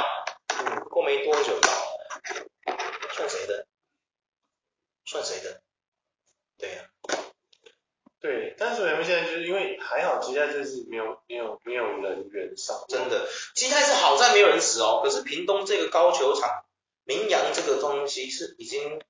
[0.59, 1.69] 嗯，过没多久到，
[3.15, 3.67] 算谁的？
[5.05, 5.63] 算谁的？
[6.59, 7.15] 对呀、啊。
[8.21, 15.01] 对，但是我们现在就是因为还好，基泰这次没有没有没有人员伤，真的，基泰是好在没有人死哦。
[15.05, 16.65] 可是屏东这个高球场，
[17.05, 19.01] 名扬这个东西是已经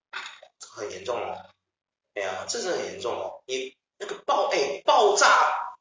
[0.60, 1.54] 很严重了。
[2.12, 3.42] 哎呀，这是很严重哦。
[3.46, 5.26] 你那个爆哎爆炸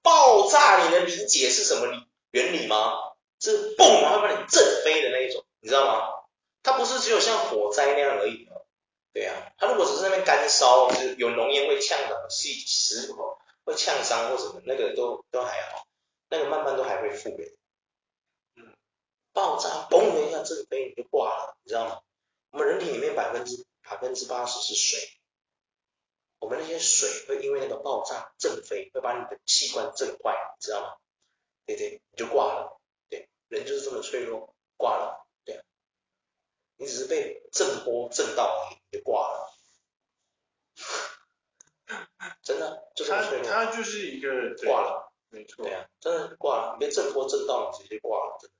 [0.01, 2.93] 爆炸，你能理解是什么理原理吗？
[3.39, 6.23] 是嘣，然后把你震飞的那一种，你知道吗？
[6.63, 8.47] 它不是只有像火灾那样而已。
[9.13, 15.87] 对啊，它如果只是那边干烧，就是有浓烟会呛到细石头，会呛伤或什么，那个都都还好，
[16.29, 17.49] 那个慢慢都还会复原。
[18.55, 18.75] 嗯，
[19.33, 22.01] 爆炸嘣的一下震飞你就挂了，你知道吗？
[22.51, 24.99] 我们人体里面百分之百分之八十是水，
[26.39, 30.95] 我们那些水会因为那个爆炸震飞，会把你的器官震坏，你知道吗？
[31.65, 32.79] 对对，你就挂了。
[33.09, 35.26] 对，人就是这么脆弱，挂了。
[36.77, 39.53] 对，你只是被震波震到你就挂了。
[42.43, 43.47] 真的，就这么脆弱。
[43.47, 45.65] 他他就是一个挂了，没错。
[45.65, 48.55] 对啊，真的挂了，你被震波震到，你直接挂了，真的。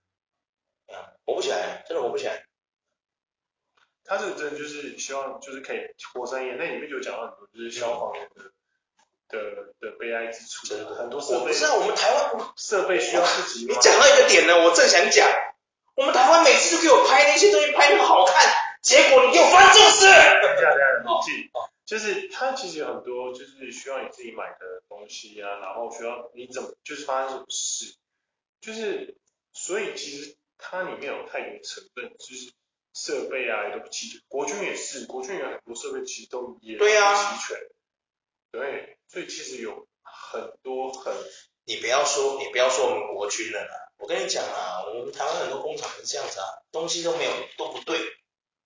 [0.88, 2.46] 对啊，活不起来，真的活不起来。
[4.06, 5.80] 他这个真的就是希望就是可以
[6.14, 8.54] 活三年，那里面就讲到很多就是消防员的、嗯、
[9.28, 11.48] 的的悲哀之处，真的很多设备。
[11.48, 13.66] 不是啊，我们台湾设备需要自己。
[13.66, 15.30] 你讲到一个点呢，我正想讲，
[15.98, 20.06] 我们台湾每次都给我拍那些东西拍那么好看，结果你给我发这种事。
[20.06, 21.50] 等一下，等下，冷静。
[21.86, 27.96] 就是它其实有很多就是需要你自己买的东西啊，然后需要你怎么就是发生什么事，
[28.62, 29.18] 就是
[29.54, 32.54] 所以其实它里面有太多成分，就是。
[33.00, 37.00] 设备啊也都不齐全，国军也是，国军有很多设备其实都也不齐全，
[38.50, 41.14] 对，啊、对，所以其实有很多很，
[41.66, 48.00] 你不要说，你不要说我们国军了啦，我跟你讲啊，我们台湾很多工厂是这样子啊，东西都没有都不对，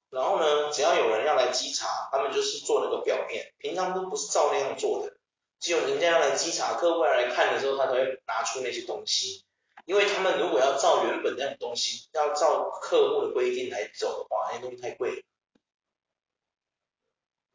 [0.09, 5.17] 然后呢，只要有人要来稽查，他们就是做那个表面，平常都不是照那样做的，
[5.59, 9.45] 只有人家要来稽查，客户要来看的时候，他才会拿出那些东西。
[9.85, 15.25] 因为他们如果要照原本那种东西，要照客户的规定来走的话，那些东西太贵。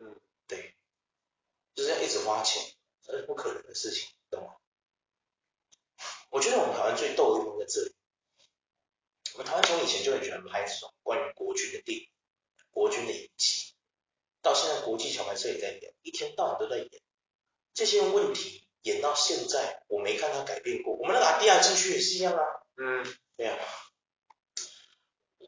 [0.00, 0.74] 嗯，对，
[1.74, 4.54] 就是要一直花钱，这是不可能的事情，懂吗？
[6.36, 7.94] 我觉得我们台湾最逗的地方在这里，
[9.32, 12.06] 我们台湾从以前就很喜欢拍这种关于国军的电影、
[12.70, 13.72] 国军的影集，
[14.42, 16.90] 到现在国际桥牌社也在演，一天到晚都在演
[17.72, 18.64] 这些问题。
[18.82, 20.94] 演到现在，我没看他改变过。
[20.94, 22.44] 我们那个地下禁区也是一样啊。
[22.76, 23.04] 嗯，
[23.36, 23.58] 对啊。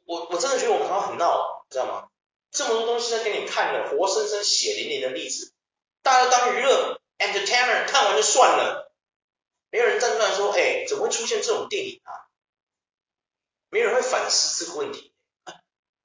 [0.06, 2.08] 我我真的觉得我们台湾很闹，知道吗？
[2.50, 5.52] 这么多东西在给你看的，活生生血淋淋的例子，
[6.02, 8.87] 大家当娱乐 entertainer 看完就算了，
[9.70, 12.28] 没有人站出来说，哎，怎么会出现这种电影啊？
[13.70, 15.12] 没有人会反思这个问题，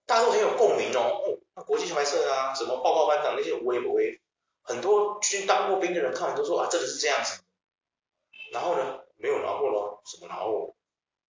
[0.06, 1.40] 大家都很有共鸣哦。
[1.56, 4.22] 那、国际桥牌社啊，什么报告班长那些我也不会。
[4.64, 7.42] 很多去当过兵的人看完都说啊，这个是这样子。
[8.52, 10.76] 然后呢，没有然后了，什么然后？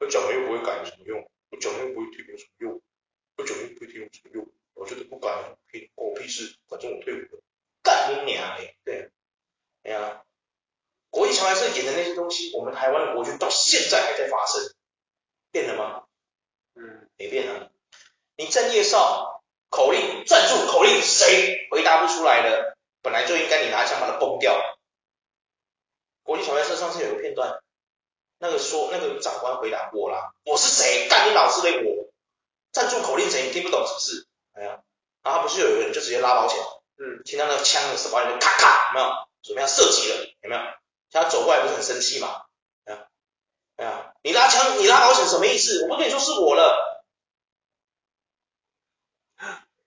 [0.01, 1.31] 我讲了又不会改有什么用？
[1.51, 2.83] 我讲了又不会听有什么用？
[3.37, 4.47] 我讲了又不会听有什么用？
[4.75, 7.42] 我觉得不改，可以关我屁事，反正我退伍了。
[7.83, 8.74] 干你娘嘞！
[11.75, 14.62] 演的那些东西，我们台湾的国军到现在还在发生，
[15.51, 16.05] 变了吗？
[16.75, 17.69] 嗯，没变啊。
[18.37, 22.77] 你站夜哨，口令站住，口令谁回答不出来的？
[23.03, 24.61] 本来就应该你拿枪把它崩掉。
[26.23, 27.61] 国际桥牌社上次有个片段，
[28.38, 31.07] 那个说那个长官回答我啦，我是谁？
[31.09, 32.09] 干你老师的我，
[32.73, 33.43] 站住口令谁？
[33.47, 34.27] 你听不懂是不是？
[34.55, 34.81] 哎呀，
[35.23, 36.59] 然后不是有一个人就直接拉保险，
[36.97, 39.14] 嗯，听到那个枪的时候，就咔咔，有没有？
[39.43, 40.62] 准备要射击了，有没有？
[41.14, 42.44] 他走过来不是很生气嘛？
[42.87, 43.07] 啊
[43.77, 45.85] 啊，你拉枪，你拉保险什么意思？
[45.85, 47.07] 我不跟你说是我了。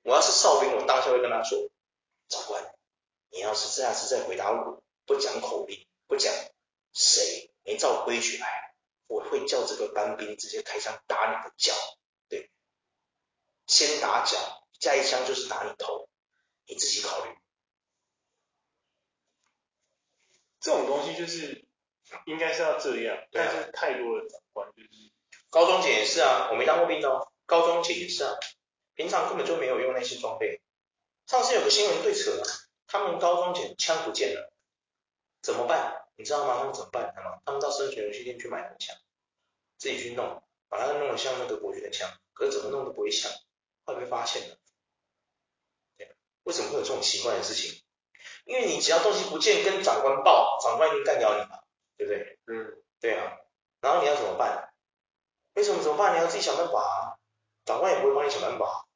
[0.03, 1.69] 我要是哨兵，我当下会跟他说，
[2.29, 2.73] 长官。
[3.29, 6.33] 你要是这样是在回答我，不讲口令，不讲
[6.93, 8.73] 谁没照规矩来，
[9.07, 11.73] 我会叫这个班兵直接开枪打你的脚，
[12.29, 12.49] 对，
[13.65, 14.37] 先打脚，
[14.79, 16.07] 下一枪就是打你头，
[16.67, 17.37] 你自己考虑。
[20.59, 21.65] 这种东西就是
[22.25, 24.89] 应该是要这样，啊、但是太多的长官就是。
[25.49, 28.33] 高中姐也是啊，我没当过兵哦，高中姐也是啊，
[28.95, 30.61] 平常根本就没有用那些装备。
[31.25, 32.45] 上次有个新闻对扯啊。
[32.89, 34.53] 他们高中捡枪不见了，
[35.41, 36.05] 怎么办？
[36.15, 36.57] 你知道吗？
[36.59, 37.13] 他们怎么办？
[37.15, 38.95] 吗他们到生存游戏店去买枪，
[39.77, 43.29] 自己去弄，把它弄得像那个国军的枪，可是怎么弄都不会像，
[43.83, 44.57] 会被发现的。
[45.97, 47.83] 对，为什么会有这种奇怪的事情？
[48.47, 51.59] 因为你只要东西不见，跟长官报，长官一定干掉你嘛，
[51.97, 52.39] 对不对？
[52.47, 53.37] 嗯，对啊。
[53.81, 54.69] 然后你要怎么办？
[55.53, 56.15] 为什么怎么办？
[56.15, 57.19] 你要自己想办法啊。
[57.65, 58.87] 长官也不会帮你想办法，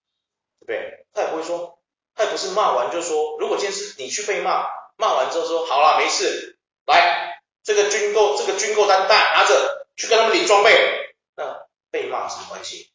[0.59, 1.05] 对不对？
[1.13, 1.77] 他也不会说。
[2.13, 12.91] 他也不是骂完就说，如果今天是你去被骂，骂完之后说好了没事，来这个军购这个军购单单拿着去跟他们领装备，那被骂什么关系？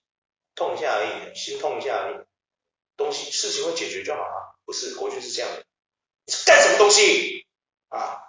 [0.55, 2.27] 痛一下而已，心痛一下而已，
[2.97, 4.57] 东西事情会解决就好了。
[4.65, 5.66] 不是国军是这样的，
[6.45, 7.47] 干什么东西
[7.89, 8.23] 啊？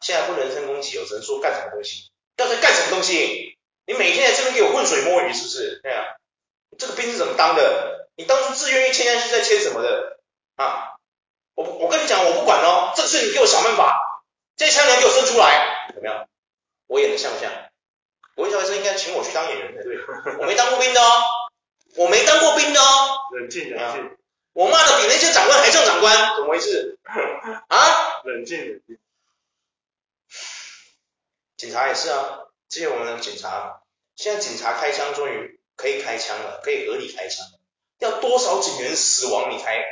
[0.00, 2.10] 现在不人身攻击，有人说干什么东西？
[2.36, 3.58] 要在干什么东西？
[3.86, 5.80] 你每天在这边给我浑水摸鱼是不是？
[5.82, 6.04] 对啊，
[6.78, 8.08] 这个兵是怎么当的？
[8.16, 10.18] 你当初自愿意签下去在签什么的？
[10.56, 10.96] 啊，
[11.54, 14.22] 我我跟你讲，我不管哦，这个事你给我想办法，
[14.56, 16.28] 这枪你要给我伸出来，怎么样？
[16.86, 17.50] 我演的像不像？
[18.36, 19.96] 我一小时应该请我去当演员才对，
[20.38, 21.22] 我没当过兵的哦，
[21.96, 23.18] 我没当过兵的哦。
[23.32, 24.16] 冷静冷静，
[24.52, 26.98] 我骂的比那些长官还像长官，怎么回事？
[27.68, 28.22] 啊？
[28.24, 28.98] 冷静冷静。
[31.56, 33.82] 警察也是啊，之前我们的警察，
[34.16, 37.46] 现在警察开枪终于可以开枪了，可以合理开枪。
[37.98, 39.84] 要多少警员死亡你才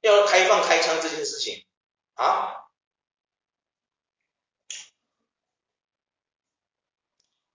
[0.00, 1.66] 要开放开枪这件事情
[2.14, 2.62] 啊？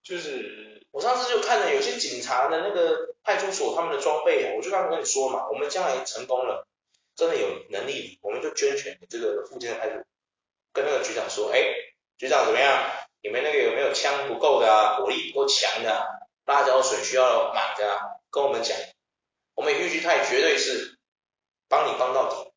[0.03, 0.60] 就是
[0.91, 6.67] 我上次就看了有些警察的那个派出所他们的装备啊，我就刚刚跟你说嘛，我们将来成功了，
[7.15, 10.03] 真的有能力，我们就捐钱给这个附近的派出所，
[10.73, 11.61] 跟那个局长说，哎，
[12.17, 12.91] 局长怎么样？
[13.23, 14.97] 你们那个有没有枪不够的啊？
[14.97, 16.05] 火力不够强的啊？
[16.45, 17.99] 辣椒水需要买的啊？
[18.29, 18.75] 跟我们讲，
[19.55, 20.97] 我们玉菊太绝对是
[21.69, 22.51] 帮你帮到底。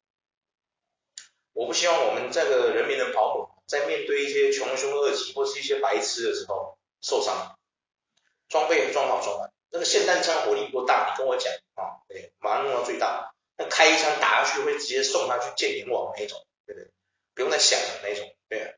[1.52, 6.76] 我不希望我们这个人民的保姆在面对一些穷凶恶极或是一些白痴的时候。
[7.00, 7.58] 受伤，
[8.48, 16.90] 装备装好装满，那个霰弹枪火力不大，你跟我讲啊，对，马上弄到最大，那开一枪打下去会直接送他去见阎王那种，对不对？
[17.34, 18.76] 不用再想了那种，对，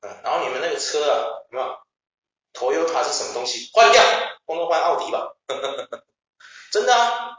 [0.00, 1.78] 嗯，然后你们那个车啊，有没有
[2.52, 3.70] ？Toyota 是什么东西？
[3.72, 4.02] 换掉，
[4.46, 5.36] 通通换奥迪吧，
[6.72, 7.38] 真的啊，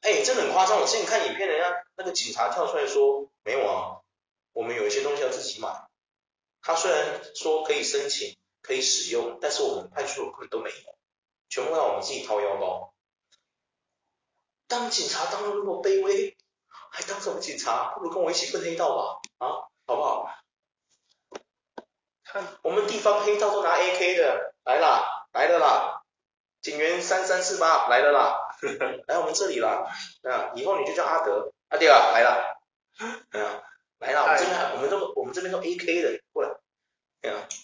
[0.00, 4.00] 哎，真的很夸张，我之前看影片，人家那个警察跳出来说，没有啊，
[4.52, 5.68] 我们有一些东西要自己买，
[6.62, 8.36] 他虽然说可以申请。
[8.66, 10.98] 可以使用，但是我们派出所根本都没有，
[11.48, 12.92] 全部让我们自己掏腰包。
[14.66, 16.36] 当警察当的那么卑微，
[16.90, 17.92] 还当什么警察？
[17.94, 19.46] 不如跟我一起混黑道吧，啊，
[19.86, 20.34] 好不好？
[22.24, 26.02] 看我们地方黑道都拿 AK 的，来啦，来了啦，
[26.60, 28.48] 警员三三四八来了啦，
[29.06, 29.86] 来我们这里啦，
[30.24, 32.58] 啊，以后你就叫阿德，阿德啊，来了，
[33.30, 33.62] 嗯，
[34.00, 36.55] 来了，我们这边我们都我们这边都 AK 的，过来。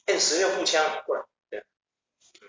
[0.07, 1.65] M 十六步枪过来，对，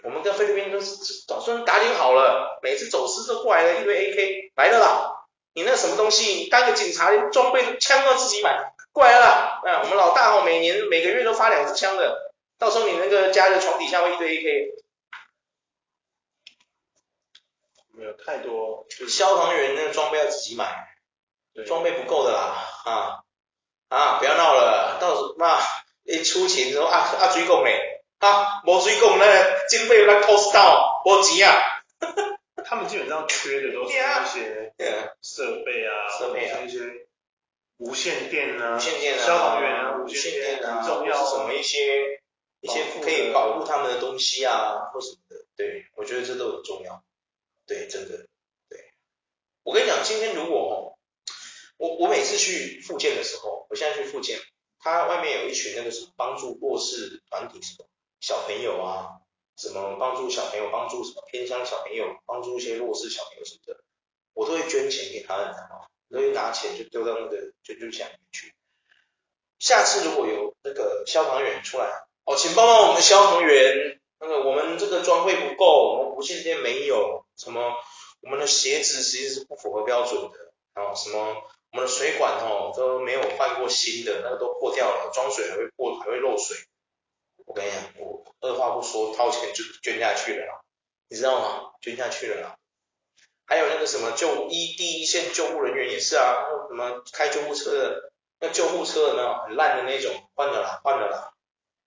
[0.03, 0.95] 我们跟菲律宾都是
[1.27, 9.19] 早算打点好了，每次走私都过来了一堆 AK 来了啦，你那什么东西，你当个警察连装备枪都要自己买，过来了。
[9.19, 14.75] 啦，啊，我们老大哦，每年每个月都发两支枪的，到时候你那个家的床底下会一堆 AK，
[17.91, 20.97] 没有太多，消防员那个装备要自己买，
[21.65, 23.19] 装备不够的啦，啊。
[23.89, 25.59] 啊，不要闹了，到时候那。
[26.03, 31.61] 一出勤之后啊啊水讲嘞，啊无水讲那个经费来 cost down，无钱啊。
[32.65, 34.73] 他们基本上缺的都是一些
[35.21, 36.79] 设备啊，设备啊，一些
[37.77, 42.21] 无线电啊，无线电啊，消防员啊，无线电啊，重要，什么一些
[42.61, 45.45] 一些可以保护他们的东西啊，或什么的。
[45.57, 47.03] 对，我觉得这都很重要。
[47.67, 48.27] 对，真的。
[48.69, 48.79] 对，
[49.63, 50.97] 我跟你讲，今天如果
[51.77, 54.39] 我我每次去复健的时候，我现在去复健。
[54.83, 57.85] 他外面有一群那个什么帮助弱势团体什么
[58.19, 59.21] 小朋友啊，
[59.55, 63.79] 什么帮助小朋友，帮助什么偏乡小朋友，帮助一些弱势小朋友什么的，
[64.33, 68.53] 我都会捐钱给他们啊，都会拿钱就丢到那个捐助箱里面去。
[69.57, 77.73] 下次如果有那个消防员出来，哦，请帮帮我们的消防员，那个我们这个装备不够，我们无线电没有，什么
[78.21, 81.41] 我们的鞋子其实是不符合标准的，然后什么。
[81.73, 86.55] 我们的水管哦都没有换过新的，那个都破掉了，装水还会破，还会漏水。
[87.45, 90.61] 我跟你讲，我二话不说掏钱就捐下去了啦，
[91.09, 91.71] 你知道吗？
[91.81, 92.57] 捐下去了啦。
[93.47, 101.33] 还有那个什么救一第一线救护人员也是啊，什么开救护车的，那救护车有没有很烂的那种，换了啦，换了啦，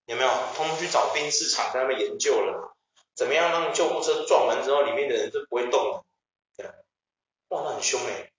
[0.06, 0.30] 有没有？
[0.56, 2.74] 通通去找宾士厂在那边研究了，
[3.14, 6.04] 怎么样让救护车撞完之后里面的人就不会动了？
[6.56, 6.66] 对，
[7.50, 8.32] 哇，那很凶诶、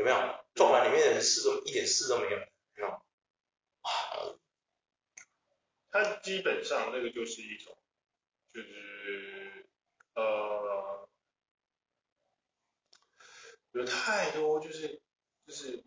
[0.00, 0.16] 有没有
[0.54, 2.38] 撞完里面的人事都一点事都没有？
[2.38, 2.88] 没有。
[2.88, 3.02] 哇，
[5.90, 7.76] 它基本上那个就是一种，
[8.54, 9.68] 就是
[10.14, 11.06] 呃，
[13.72, 15.02] 有太多就是
[15.46, 15.84] 就是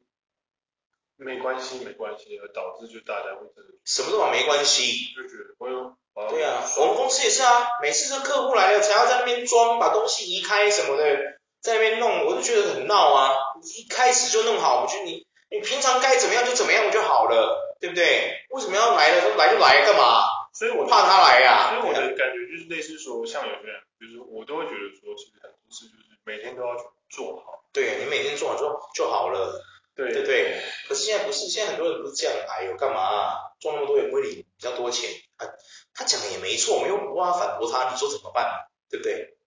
[1.16, 5.98] 没关系没关系，而导致就大家会这个什么都没关系，就觉得哎呦，
[6.30, 11.33] 对啊，我们公司也是啊，每次这客户来了才要在那边装，把东西移开什么的。
[11.64, 13.32] 在那边弄，我就觉得很闹啊！
[13.78, 18.46] 一开始就弄好，我觉得你你平常该怎么样就怎么样就好了，对不对？
[18.50, 20.24] 为什么要来了说来就来干嘛？
[20.54, 21.70] 所以我怕他来呀、啊。
[21.72, 26.76] 所以我的感觉就是类似说，像有些人，就是我都会觉得说，其实很多事就是每天都要
[27.10, 27.64] 做好。
[27.72, 29.64] 对，你每天做好就就好了，
[29.96, 30.62] 对对对。
[30.90, 33.34] 可是现在不是，现在很多人不是这样，哎呦干嘛、啊？
[33.62, 35.10] 做那么多也不会领比较多钱。
[35.38, 35.48] 他
[35.96, 38.68] 他讲的也没错，我们又无法反驳他，你说怎么办？
[38.90, 39.38] 对不对？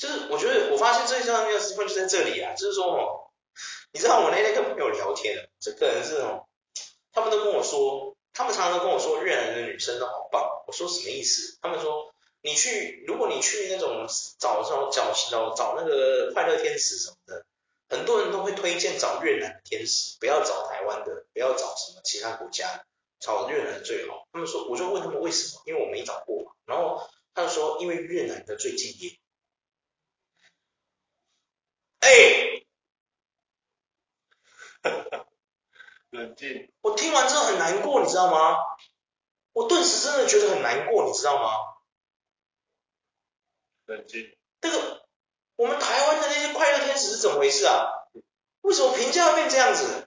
[0.00, 3.30] 就是我觉得我发现最重要的部分就在这里啊，就是说哦，
[3.92, 6.48] 你知道我那天跟朋友聊天，这个人是哦，
[7.12, 10.64] 他们都跟我说，他们常常都跟我说越南的女生都好棒。
[10.66, 11.58] 我说什么意思？
[11.60, 14.06] 他们说你去，如果你去那种
[14.38, 17.44] 找找找找找那个快乐天使什么的，
[17.90, 22.86] 很多人都会推荐找越南的天使，不要找台湾的，不要找什么其他国家，
[23.18, 24.26] 找越南的最好。
[24.32, 26.52] 他们说，我就问他们为什么，因为我没找过嘛。
[26.64, 29.18] 然后他就说，因为越南的最敬业。
[32.00, 32.64] 哎，
[36.80, 38.56] 我听完之后很难过，你知道吗？
[39.52, 41.50] 我顿时真的觉得很难过，你知道吗？
[43.86, 44.36] 冷静。
[44.60, 45.02] 这个，
[45.56, 47.88] 我们台湾的那些快乐天使是怎么回事啊？
[48.62, 50.06] 为什么评价要变这样子？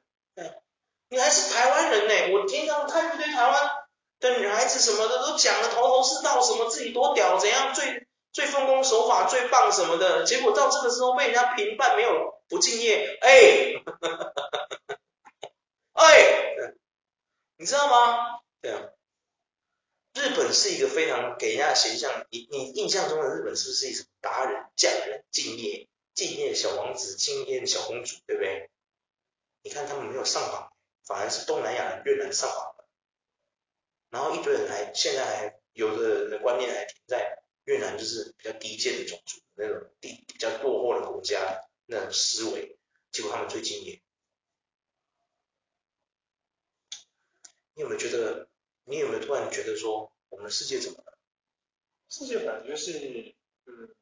[1.09, 2.33] 你还是台湾人呢？
[2.33, 3.71] 我经常看一堆台湾
[4.19, 13.73] 的女孩子什么的都讲的头头是道，什么自己多屌，怎样最最奉公守法最棒什么的，结果到这个时候被人家评判没有不敬业，哎，
[16.05, 16.73] 哎，
[17.57, 18.41] 你知道吗？
[18.61, 18.89] 对啊。
[20.13, 28.69] 日本是一个非常给人家形象，你你印象中的日本是不是一种达人、匠人、敬业、敬业小王子、敬业小公主，对不对？
[29.63, 30.71] 你看他们没有上榜，
[31.03, 32.87] 反而是东南亚的越南上榜了，
[34.11, 42.77] 然后一堆人还现在还有的人的观念还停在越南就是比较低贱的种族，那种低比较落后的国家那种思维，
[43.11, 44.02] 结果他们最近也。
[47.75, 48.47] 你有没有觉得？
[48.85, 51.17] 你有没有突然觉得说，我们的世界怎么了？
[52.09, 53.33] 世界本来就是，
[53.65, 53.95] 嗯，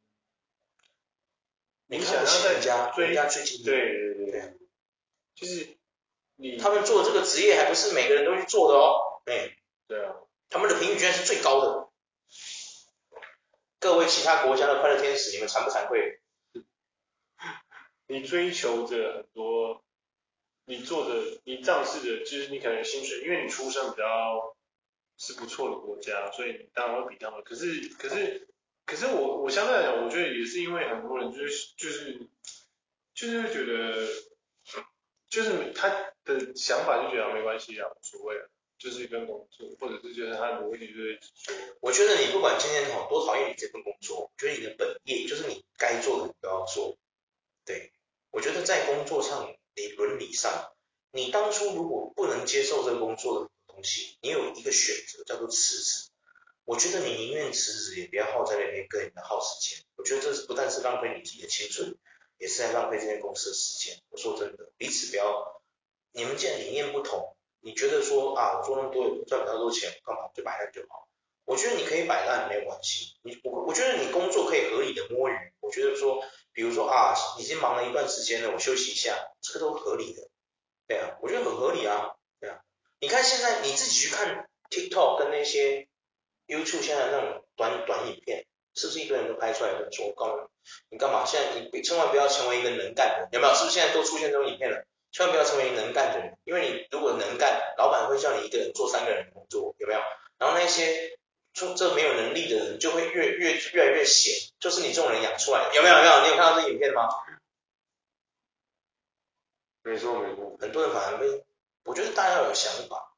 [1.85, 4.57] 你看人家，人家最近对对对对，
[5.35, 5.77] 就是
[6.37, 9.55] 你他们做的这个职业还不是每个人都去做的哦，哎，
[9.87, 10.15] 对啊，
[10.49, 11.91] 他们的评语居然是最高的。
[13.77, 16.19] 各位其他国家的快乐天使，你们惭不惭愧？
[18.07, 19.83] 你追求着很多，
[20.65, 24.55] 你做的，你仗势的，就是你可能薪水，因为你出身比较。
[25.23, 27.43] 是不错的国家，所以你当然会比他们。
[27.43, 28.47] 可是，可是，
[28.87, 32.27] 可是我我相对来讲，我觉得也是因为很多人就是就是
[33.13, 34.07] 就是会觉得，
[35.29, 35.89] 就是他
[36.25, 38.49] 的想法就觉得没关系啊，无所谓啊，
[38.79, 46.97] 就是一份工作，或者是觉得他的逻辑就是说，我觉得你不管今天好多讨厌你这份工作，我觉得你的本业就是你该做的你都要做。
[47.63, 47.93] 对，
[48.31, 50.71] 我觉得在工作上，你伦理上，
[51.11, 54.17] 你当初如果不能接受这个工作的东西。
[54.21, 56.09] 你有一个选择叫做辞职，
[56.65, 59.83] 我觉得你宁愿辞职也不要耗在那边跟人家耗时间。
[59.95, 61.97] 我觉得这是不但是浪费你自己的青春，
[62.37, 64.01] 也是在浪费这间公司的时间。
[64.09, 65.61] 我说真的，彼此不要，
[66.11, 71.07] 你们既然理念不同，你觉得说啊，我做那么多赚不到多钱，干嘛就摆烂就好？
[71.45, 75.33] 我觉得你可以摆烂没有关系，你我我觉得你工作可以合理的摸鱼。
[75.59, 76.23] 我觉得说，
[76.53, 80.29] 比如说啊，已经忙了一段时间了，我休息一下，这个都合理的，
[80.87, 82.11] 对啊，我觉得很合理啊。
[82.39, 82.59] 对啊
[82.99, 85.87] 你看现在你自己去看 TikTok 跟那些
[86.47, 88.45] YouTube 现在那种短短影片，
[88.75, 89.89] 是不是一堆人都拍出来的？
[89.91, 90.47] 说我告诉你，
[90.91, 91.25] 你干嘛？
[91.25, 93.53] 现在你千万不要成为一个能干的人，有没有？
[93.53, 94.85] 是不是现在都出现这种影片了？
[95.11, 99.99] 千万不要成为一个能干的人，因为你如果能干，老板会叫你一个人做三个人的工作，有没有？
[100.37, 101.19] 然后那些
[101.53, 105.95] 说这没有能力的人就会越越越来越闲，就是你这种人养出来的，有没有？
[105.95, 106.21] 有没有？
[106.21, 107.09] 你有看到这影片吗？
[109.83, 111.43] 没错没错，很多人反而被。
[111.83, 113.15] 我觉得大家要有想法。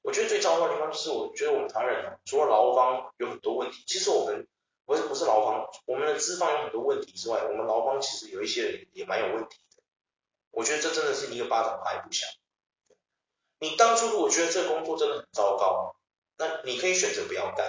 [0.00, 4.48] 我觉得最糟糕的地方就是，我觉得我们台湾人除了劳方有很多问题，其实我们
[4.86, 9.82] 不是不是劳方，我们的资方有很多问题之外，我们劳方其实有一些人也蛮有问题的。
[10.50, 12.28] 我觉得这真的是一个巴掌拍不响。
[13.60, 15.94] 你当初如果觉得这工作真的很糟糕，
[16.38, 17.68] 那你可以选择不要干。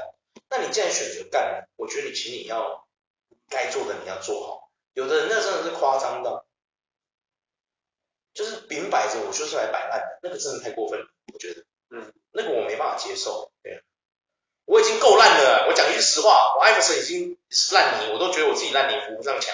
[0.49, 2.87] 那你既然选择干了，我觉得你请你要
[3.49, 4.71] 该做的你要做好。
[4.93, 6.45] 有的人那真的是夸张到。
[8.31, 13.81] 就是明摆着我就是来摆烂的，那个真的太过分了，我觉得，嗯，那个我没办法接受，对啊，
[14.63, 19.53] 我已经够烂了，我讲一句实话，我艾弗森已经是烂泥，我都觉得我自己烂泥扶不上墙，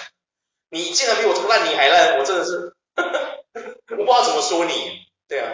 [0.68, 2.76] 你竟然比我这个烂泥还烂，我真的是，
[3.90, 5.52] 我不知道怎么说你，对啊，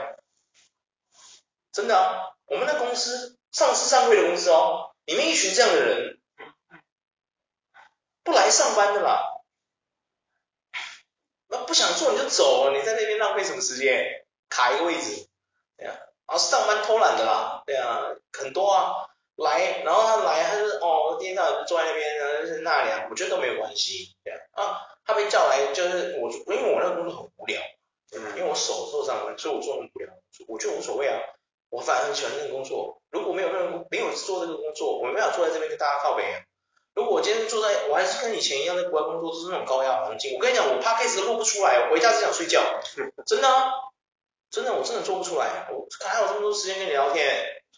[1.73, 6.21] 真的啊，我们的公司上市上柜的公司哦，里面一群这样的人，
[8.25, 9.29] 不来上班的啦。
[11.49, 14.25] 那不想做你就走，你在那边浪费什么时间？
[14.49, 15.29] 卡一个位置，
[15.77, 15.95] 对啊，
[16.27, 18.01] 然后上班偷懒的啦，对啊，
[18.33, 27.61] 很多啊，来，然后他来，他就是哦，今天到晚坐在那边呢，就是纳凉，我觉得都没有关系，对啊，啊，他被叫来就是我，因为我那个工作很无聊，
[28.13, 30.09] 嗯，因为我手做上班，所以我做很无聊，
[30.49, 31.21] 我觉得无所谓啊，
[31.69, 36.25] 我反而很喜欢那个工作，如果没有那个没有做这个工作，我没办法坐在这边跟大家靠北。
[36.95, 40.35] 如果我今天坐在，我还是跟以前一样在国外工作，都是那种高压环境。
[40.35, 42.63] 我跟你讲，我 Podcast 都录不出来，我回家只想睡觉，
[43.25, 43.49] 真的，
[44.51, 45.69] 真的，我真的做不出来。
[45.71, 47.25] 我还有这么多时间跟你聊天，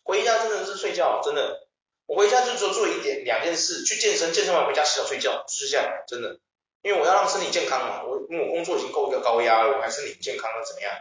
[0.04, 1.66] 回家真的是睡觉，真的。
[2.06, 6.38] 我回家就做做一点两件事，去健身，健身完回家洗澡睡觉，就是这样，真的。
[6.82, 10.92] 因为我要让身体健康嘛，我因为我工作已经够一个高压了，我还身体健康了怎么样？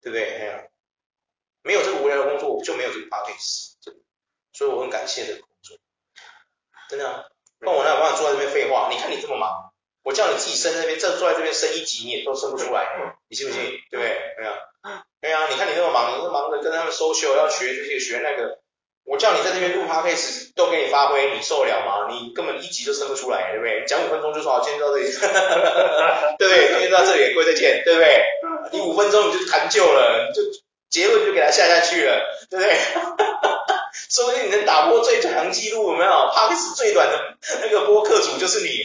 [0.00, 0.38] 对不对？
[0.38, 0.64] 哎呀，
[1.62, 3.74] 没有这个无聊的工作，我就没有这个 podcast，
[4.52, 5.76] 所以我很感谢这个工作，
[6.90, 7.24] 真的、啊。
[7.60, 8.88] 那我哪有办法坐在这边废话？
[8.90, 13.62] 你看你这么忙，我叫你自己升那边，这坐在这边升一级你也都升不出来，你信不信？
[13.90, 14.34] 对不对？
[14.36, 18.58] 对啊，对啊，你看你那么忙，你忙着跟他们 social 要学这些学那个。
[19.04, 22.06] 我叫你在这边录 podcast 都给你发挥，你受得了吗？
[22.08, 23.84] 你根本一集都生不出来，对不对？
[23.84, 25.10] 讲五分钟就说好，今天到这里，
[26.38, 26.68] 对不对？
[26.68, 28.24] 今天到这里，各位再见，对不对？
[28.70, 30.42] 你五分钟你就谈旧了，你就
[30.92, 32.72] 结论就给他下下去了，对不对？
[34.08, 38.68] 说不定你能打破最长记录，有没有？podcast 最短的那个播客主就是你，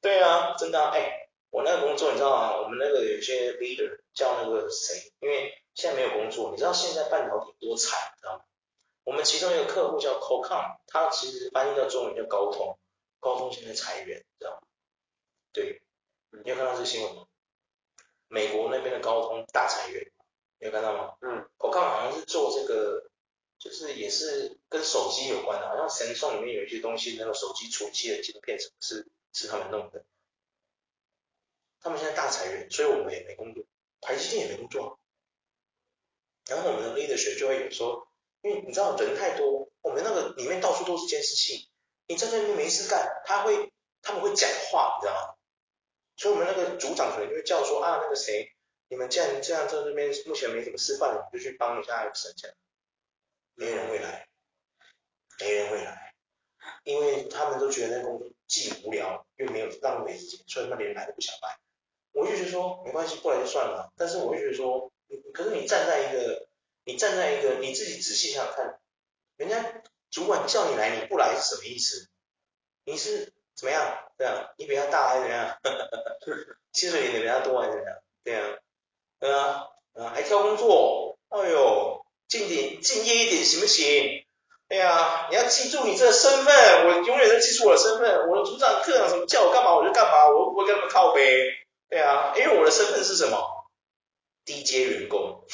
[0.00, 2.56] 对啊，真的啊，哎，我那个工作你知道吗？
[2.62, 5.52] 我们那个有些 leader 叫那个谁，因为。
[5.76, 8.40] 现在没有工作，你知道现在半导体多惨，你知道吗？
[9.04, 12.78] 我们其中一个客户叫 Qualcomm，他其实翻译到中文叫高通，
[13.20, 14.58] 高通现在裁员，你知道吗？
[15.52, 15.82] 对，
[16.42, 17.24] 你有看到这新闻吗？
[18.28, 20.10] 美国那边的高通大裁员，
[20.58, 21.14] 你有看到吗？
[21.20, 23.10] 嗯，Qualcomm 好像是做这个，
[23.58, 30.04] 就是也是跟手机有关的，好像 Samsung 里面有一些东西，那个手机处理器的晶片什么是是他们弄的。
[31.80, 33.62] 他们现在大裁员，所以我们也没工作，
[34.00, 34.98] 台积电也没工作。
[36.48, 38.08] 然后我们的 leadership 就会有说，
[38.42, 41.68] 因为你知道人太多，我们那个里面到处都是监视器，
[42.08, 43.72] 你在那边没事干，他会
[44.02, 45.34] 他们会讲话，你知道吗？
[46.16, 48.52] 所以我们那个组长可能就会叫说啊，那个谁，
[48.88, 52.56] 你们既然这样在这边目前没怎么吃饭，你就去帮一下 X 这样，
[53.54, 54.26] 没人会来，
[55.40, 56.14] 没人会来，
[56.84, 61.58] 因为他们都觉得那工作既无聊又没有浪费时间，所以他们连来都不想来。
[62.12, 64.92] 我就觉得说没关系，过来就算了，但是我会觉得说。
[65.32, 66.48] 可是你站在一个，
[66.84, 68.80] 你站在一个，你自己仔细想想看，
[69.36, 72.08] 人家主管叫你来，你不来是什么意思？
[72.82, 73.98] 你是怎么样？
[74.18, 75.58] 对啊，你比他大还是怎样？
[76.72, 77.96] 薪水领的比他多还是怎样？
[78.22, 78.46] 对啊，
[79.18, 84.24] 对啊，啊还挑工作，哎呦，敬点敬业一点行不行？
[84.68, 91.50] 哎呀，你要记住你这个身份，我永远都记住我的身份，我的组长、科长什么叫我干嘛我就干嘛，我不会跟他们靠背。
[91.88, 93.38] 对啊，因为我的身份是什么？
[94.44, 95.44] 低阶员工，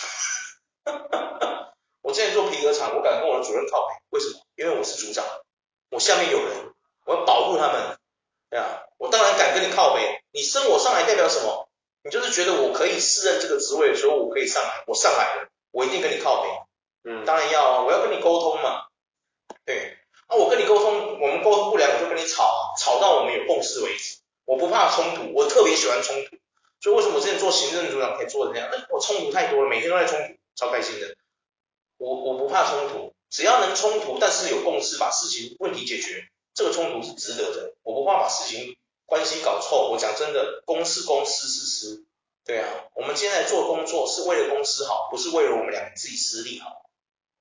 [2.02, 4.40] 我之前做皮革厂，我敢跟我的主任靠背，为什么？
[4.56, 5.24] 因为我是组长，
[5.90, 6.74] 我下面有人，
[7.04, 7.98] 我要保护他们，
[8.50, 10.22] 对啊，我当然敢跟你靠北。
[10.32, 11.68] 你升我上来代表什么？
[12.04, 16.48] 你就是觉得我可以胜任这个职位，所以我可以上来，我上来了，我一定跟你靠北。
[17.04, 18.86] 嗯，当然要啊，我要跟你沟通嘛。
[19.64, 24.18] 对，啊，我跟你沟通，我们沟通不良，我就跟你吵，吵到我们有共识为止。
[24.44, 26.36] 我不怕冲突，我特别喜欢冲突。
[26.80, 28.68] 所以为什么我之前做行政组长可以做的这样？
[28.72, 31.14] 那我冲突太多了，每天都在冲突，超开心的。
[31.98, 37.74] 我我不怕冲突，只要能冲突，但是有共识，把事情问题解决，这个冲突是值得的。
[37.82, 38.76] 我不怕把事情
[39.06, 39.90] 关系搞臭。
[39.90, 42.04] 我讲真的，公是公，私是私。
[42.44, 46.82] 对啊，我们现在做工作是为了公司好，不是为了我们两个自己私利好，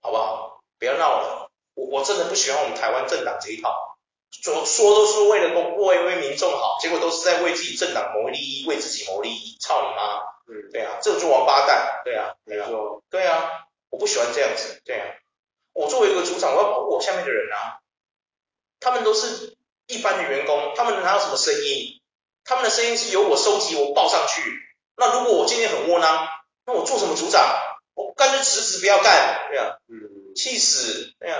[0.02, 0.62] 好不好？
[0.78, 3.98] 不要闹了，我我真的不喜欢我们台湾政党这一套。
[4.32, 10.20] 说说都是为了公为为民众好，结果都是在为自己政党谋利益，为自己谋利益，操你妈！
[10.48, 15.06] 嗯，对啊，这种王八蛋，对啊，没错，对啊，我不喜欢这样子，对啊，
[15.74, 17.81] 我作为一个组长，我要保护我下面的人啊，
[18.82, 19.56] 他们都是
[19.88, 22.02] 一般的员工，他们能拿到什么声音？
[22.44, 24.42] 他们的声音是由我收集，我报上去。
[24.98, 26.28] 那如果我今天很窝囊，
[26.66, 27.42] 那我做什么组长？
[27.94, 31.40] 我干脆辞职不要干，对啊，嗯，气死，对啊。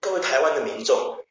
[0.00, 1.24] 各位台湾的民众，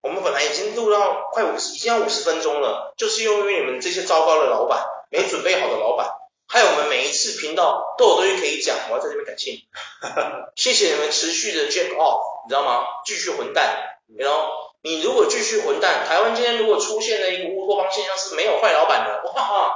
[0.00, 6.08] 我们本来已经录到快五十，已经要五十分钟了，就是因为你们这些糟糕的老板，没准备好的老板，
[6.46, 9.68] 还有我们每一次频道都有东西可以讲，我要在这边感谢你，
[10.56, 12.84] 谢谢你们持续的 jack off，你知道吗？
[13.04, 14.48] 继续混蛋，然后
[14.82, 19.74] 你如果继续混蛋，台湾今天如果出现了一个乌托邦现象是没有坏老板的，哇，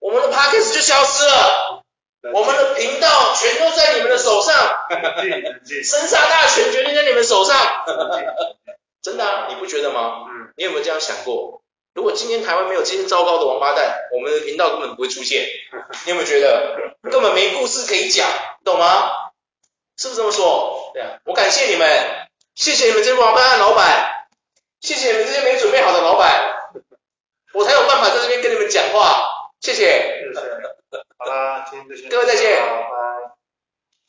[0.00, 1.82] 我们的 podcast 就消失了。
[2.32, 4.54] 我们的频道全都在你们的手上，
[5.84, 7.56] 生杀大权决定在你们手上，
[9.00, 10.24] 真的啊，你不觉得吗？
[10.28, 11.62] 嗯，你有没有这样想过？
[11.94, 15.46] 如果今天台湾没有这些糟糕的王八蛋，我们的频道根本不会出现。
[16.04, 16.76] 你有没有觉得
[17.10, 18.28] 根本没故事可以讲，
[18.64, 19.12] 懂吗？
[19.96, 20.90] 是不是这么说？
[20.94, 21.88] 对啊，我感谢你们，
[22.54, 24.26] 谢谢你们这些王八蛋老板，
[24.80, 26.42] 谢谢你们这些没准备好的老板，
[27.52, 29.26] 我才有办法在这边跟你们讲话，
[29.60, 30.22] 谢谢。
[31.18, 33.35] 好啦，今天就先，各位再见，拜拜。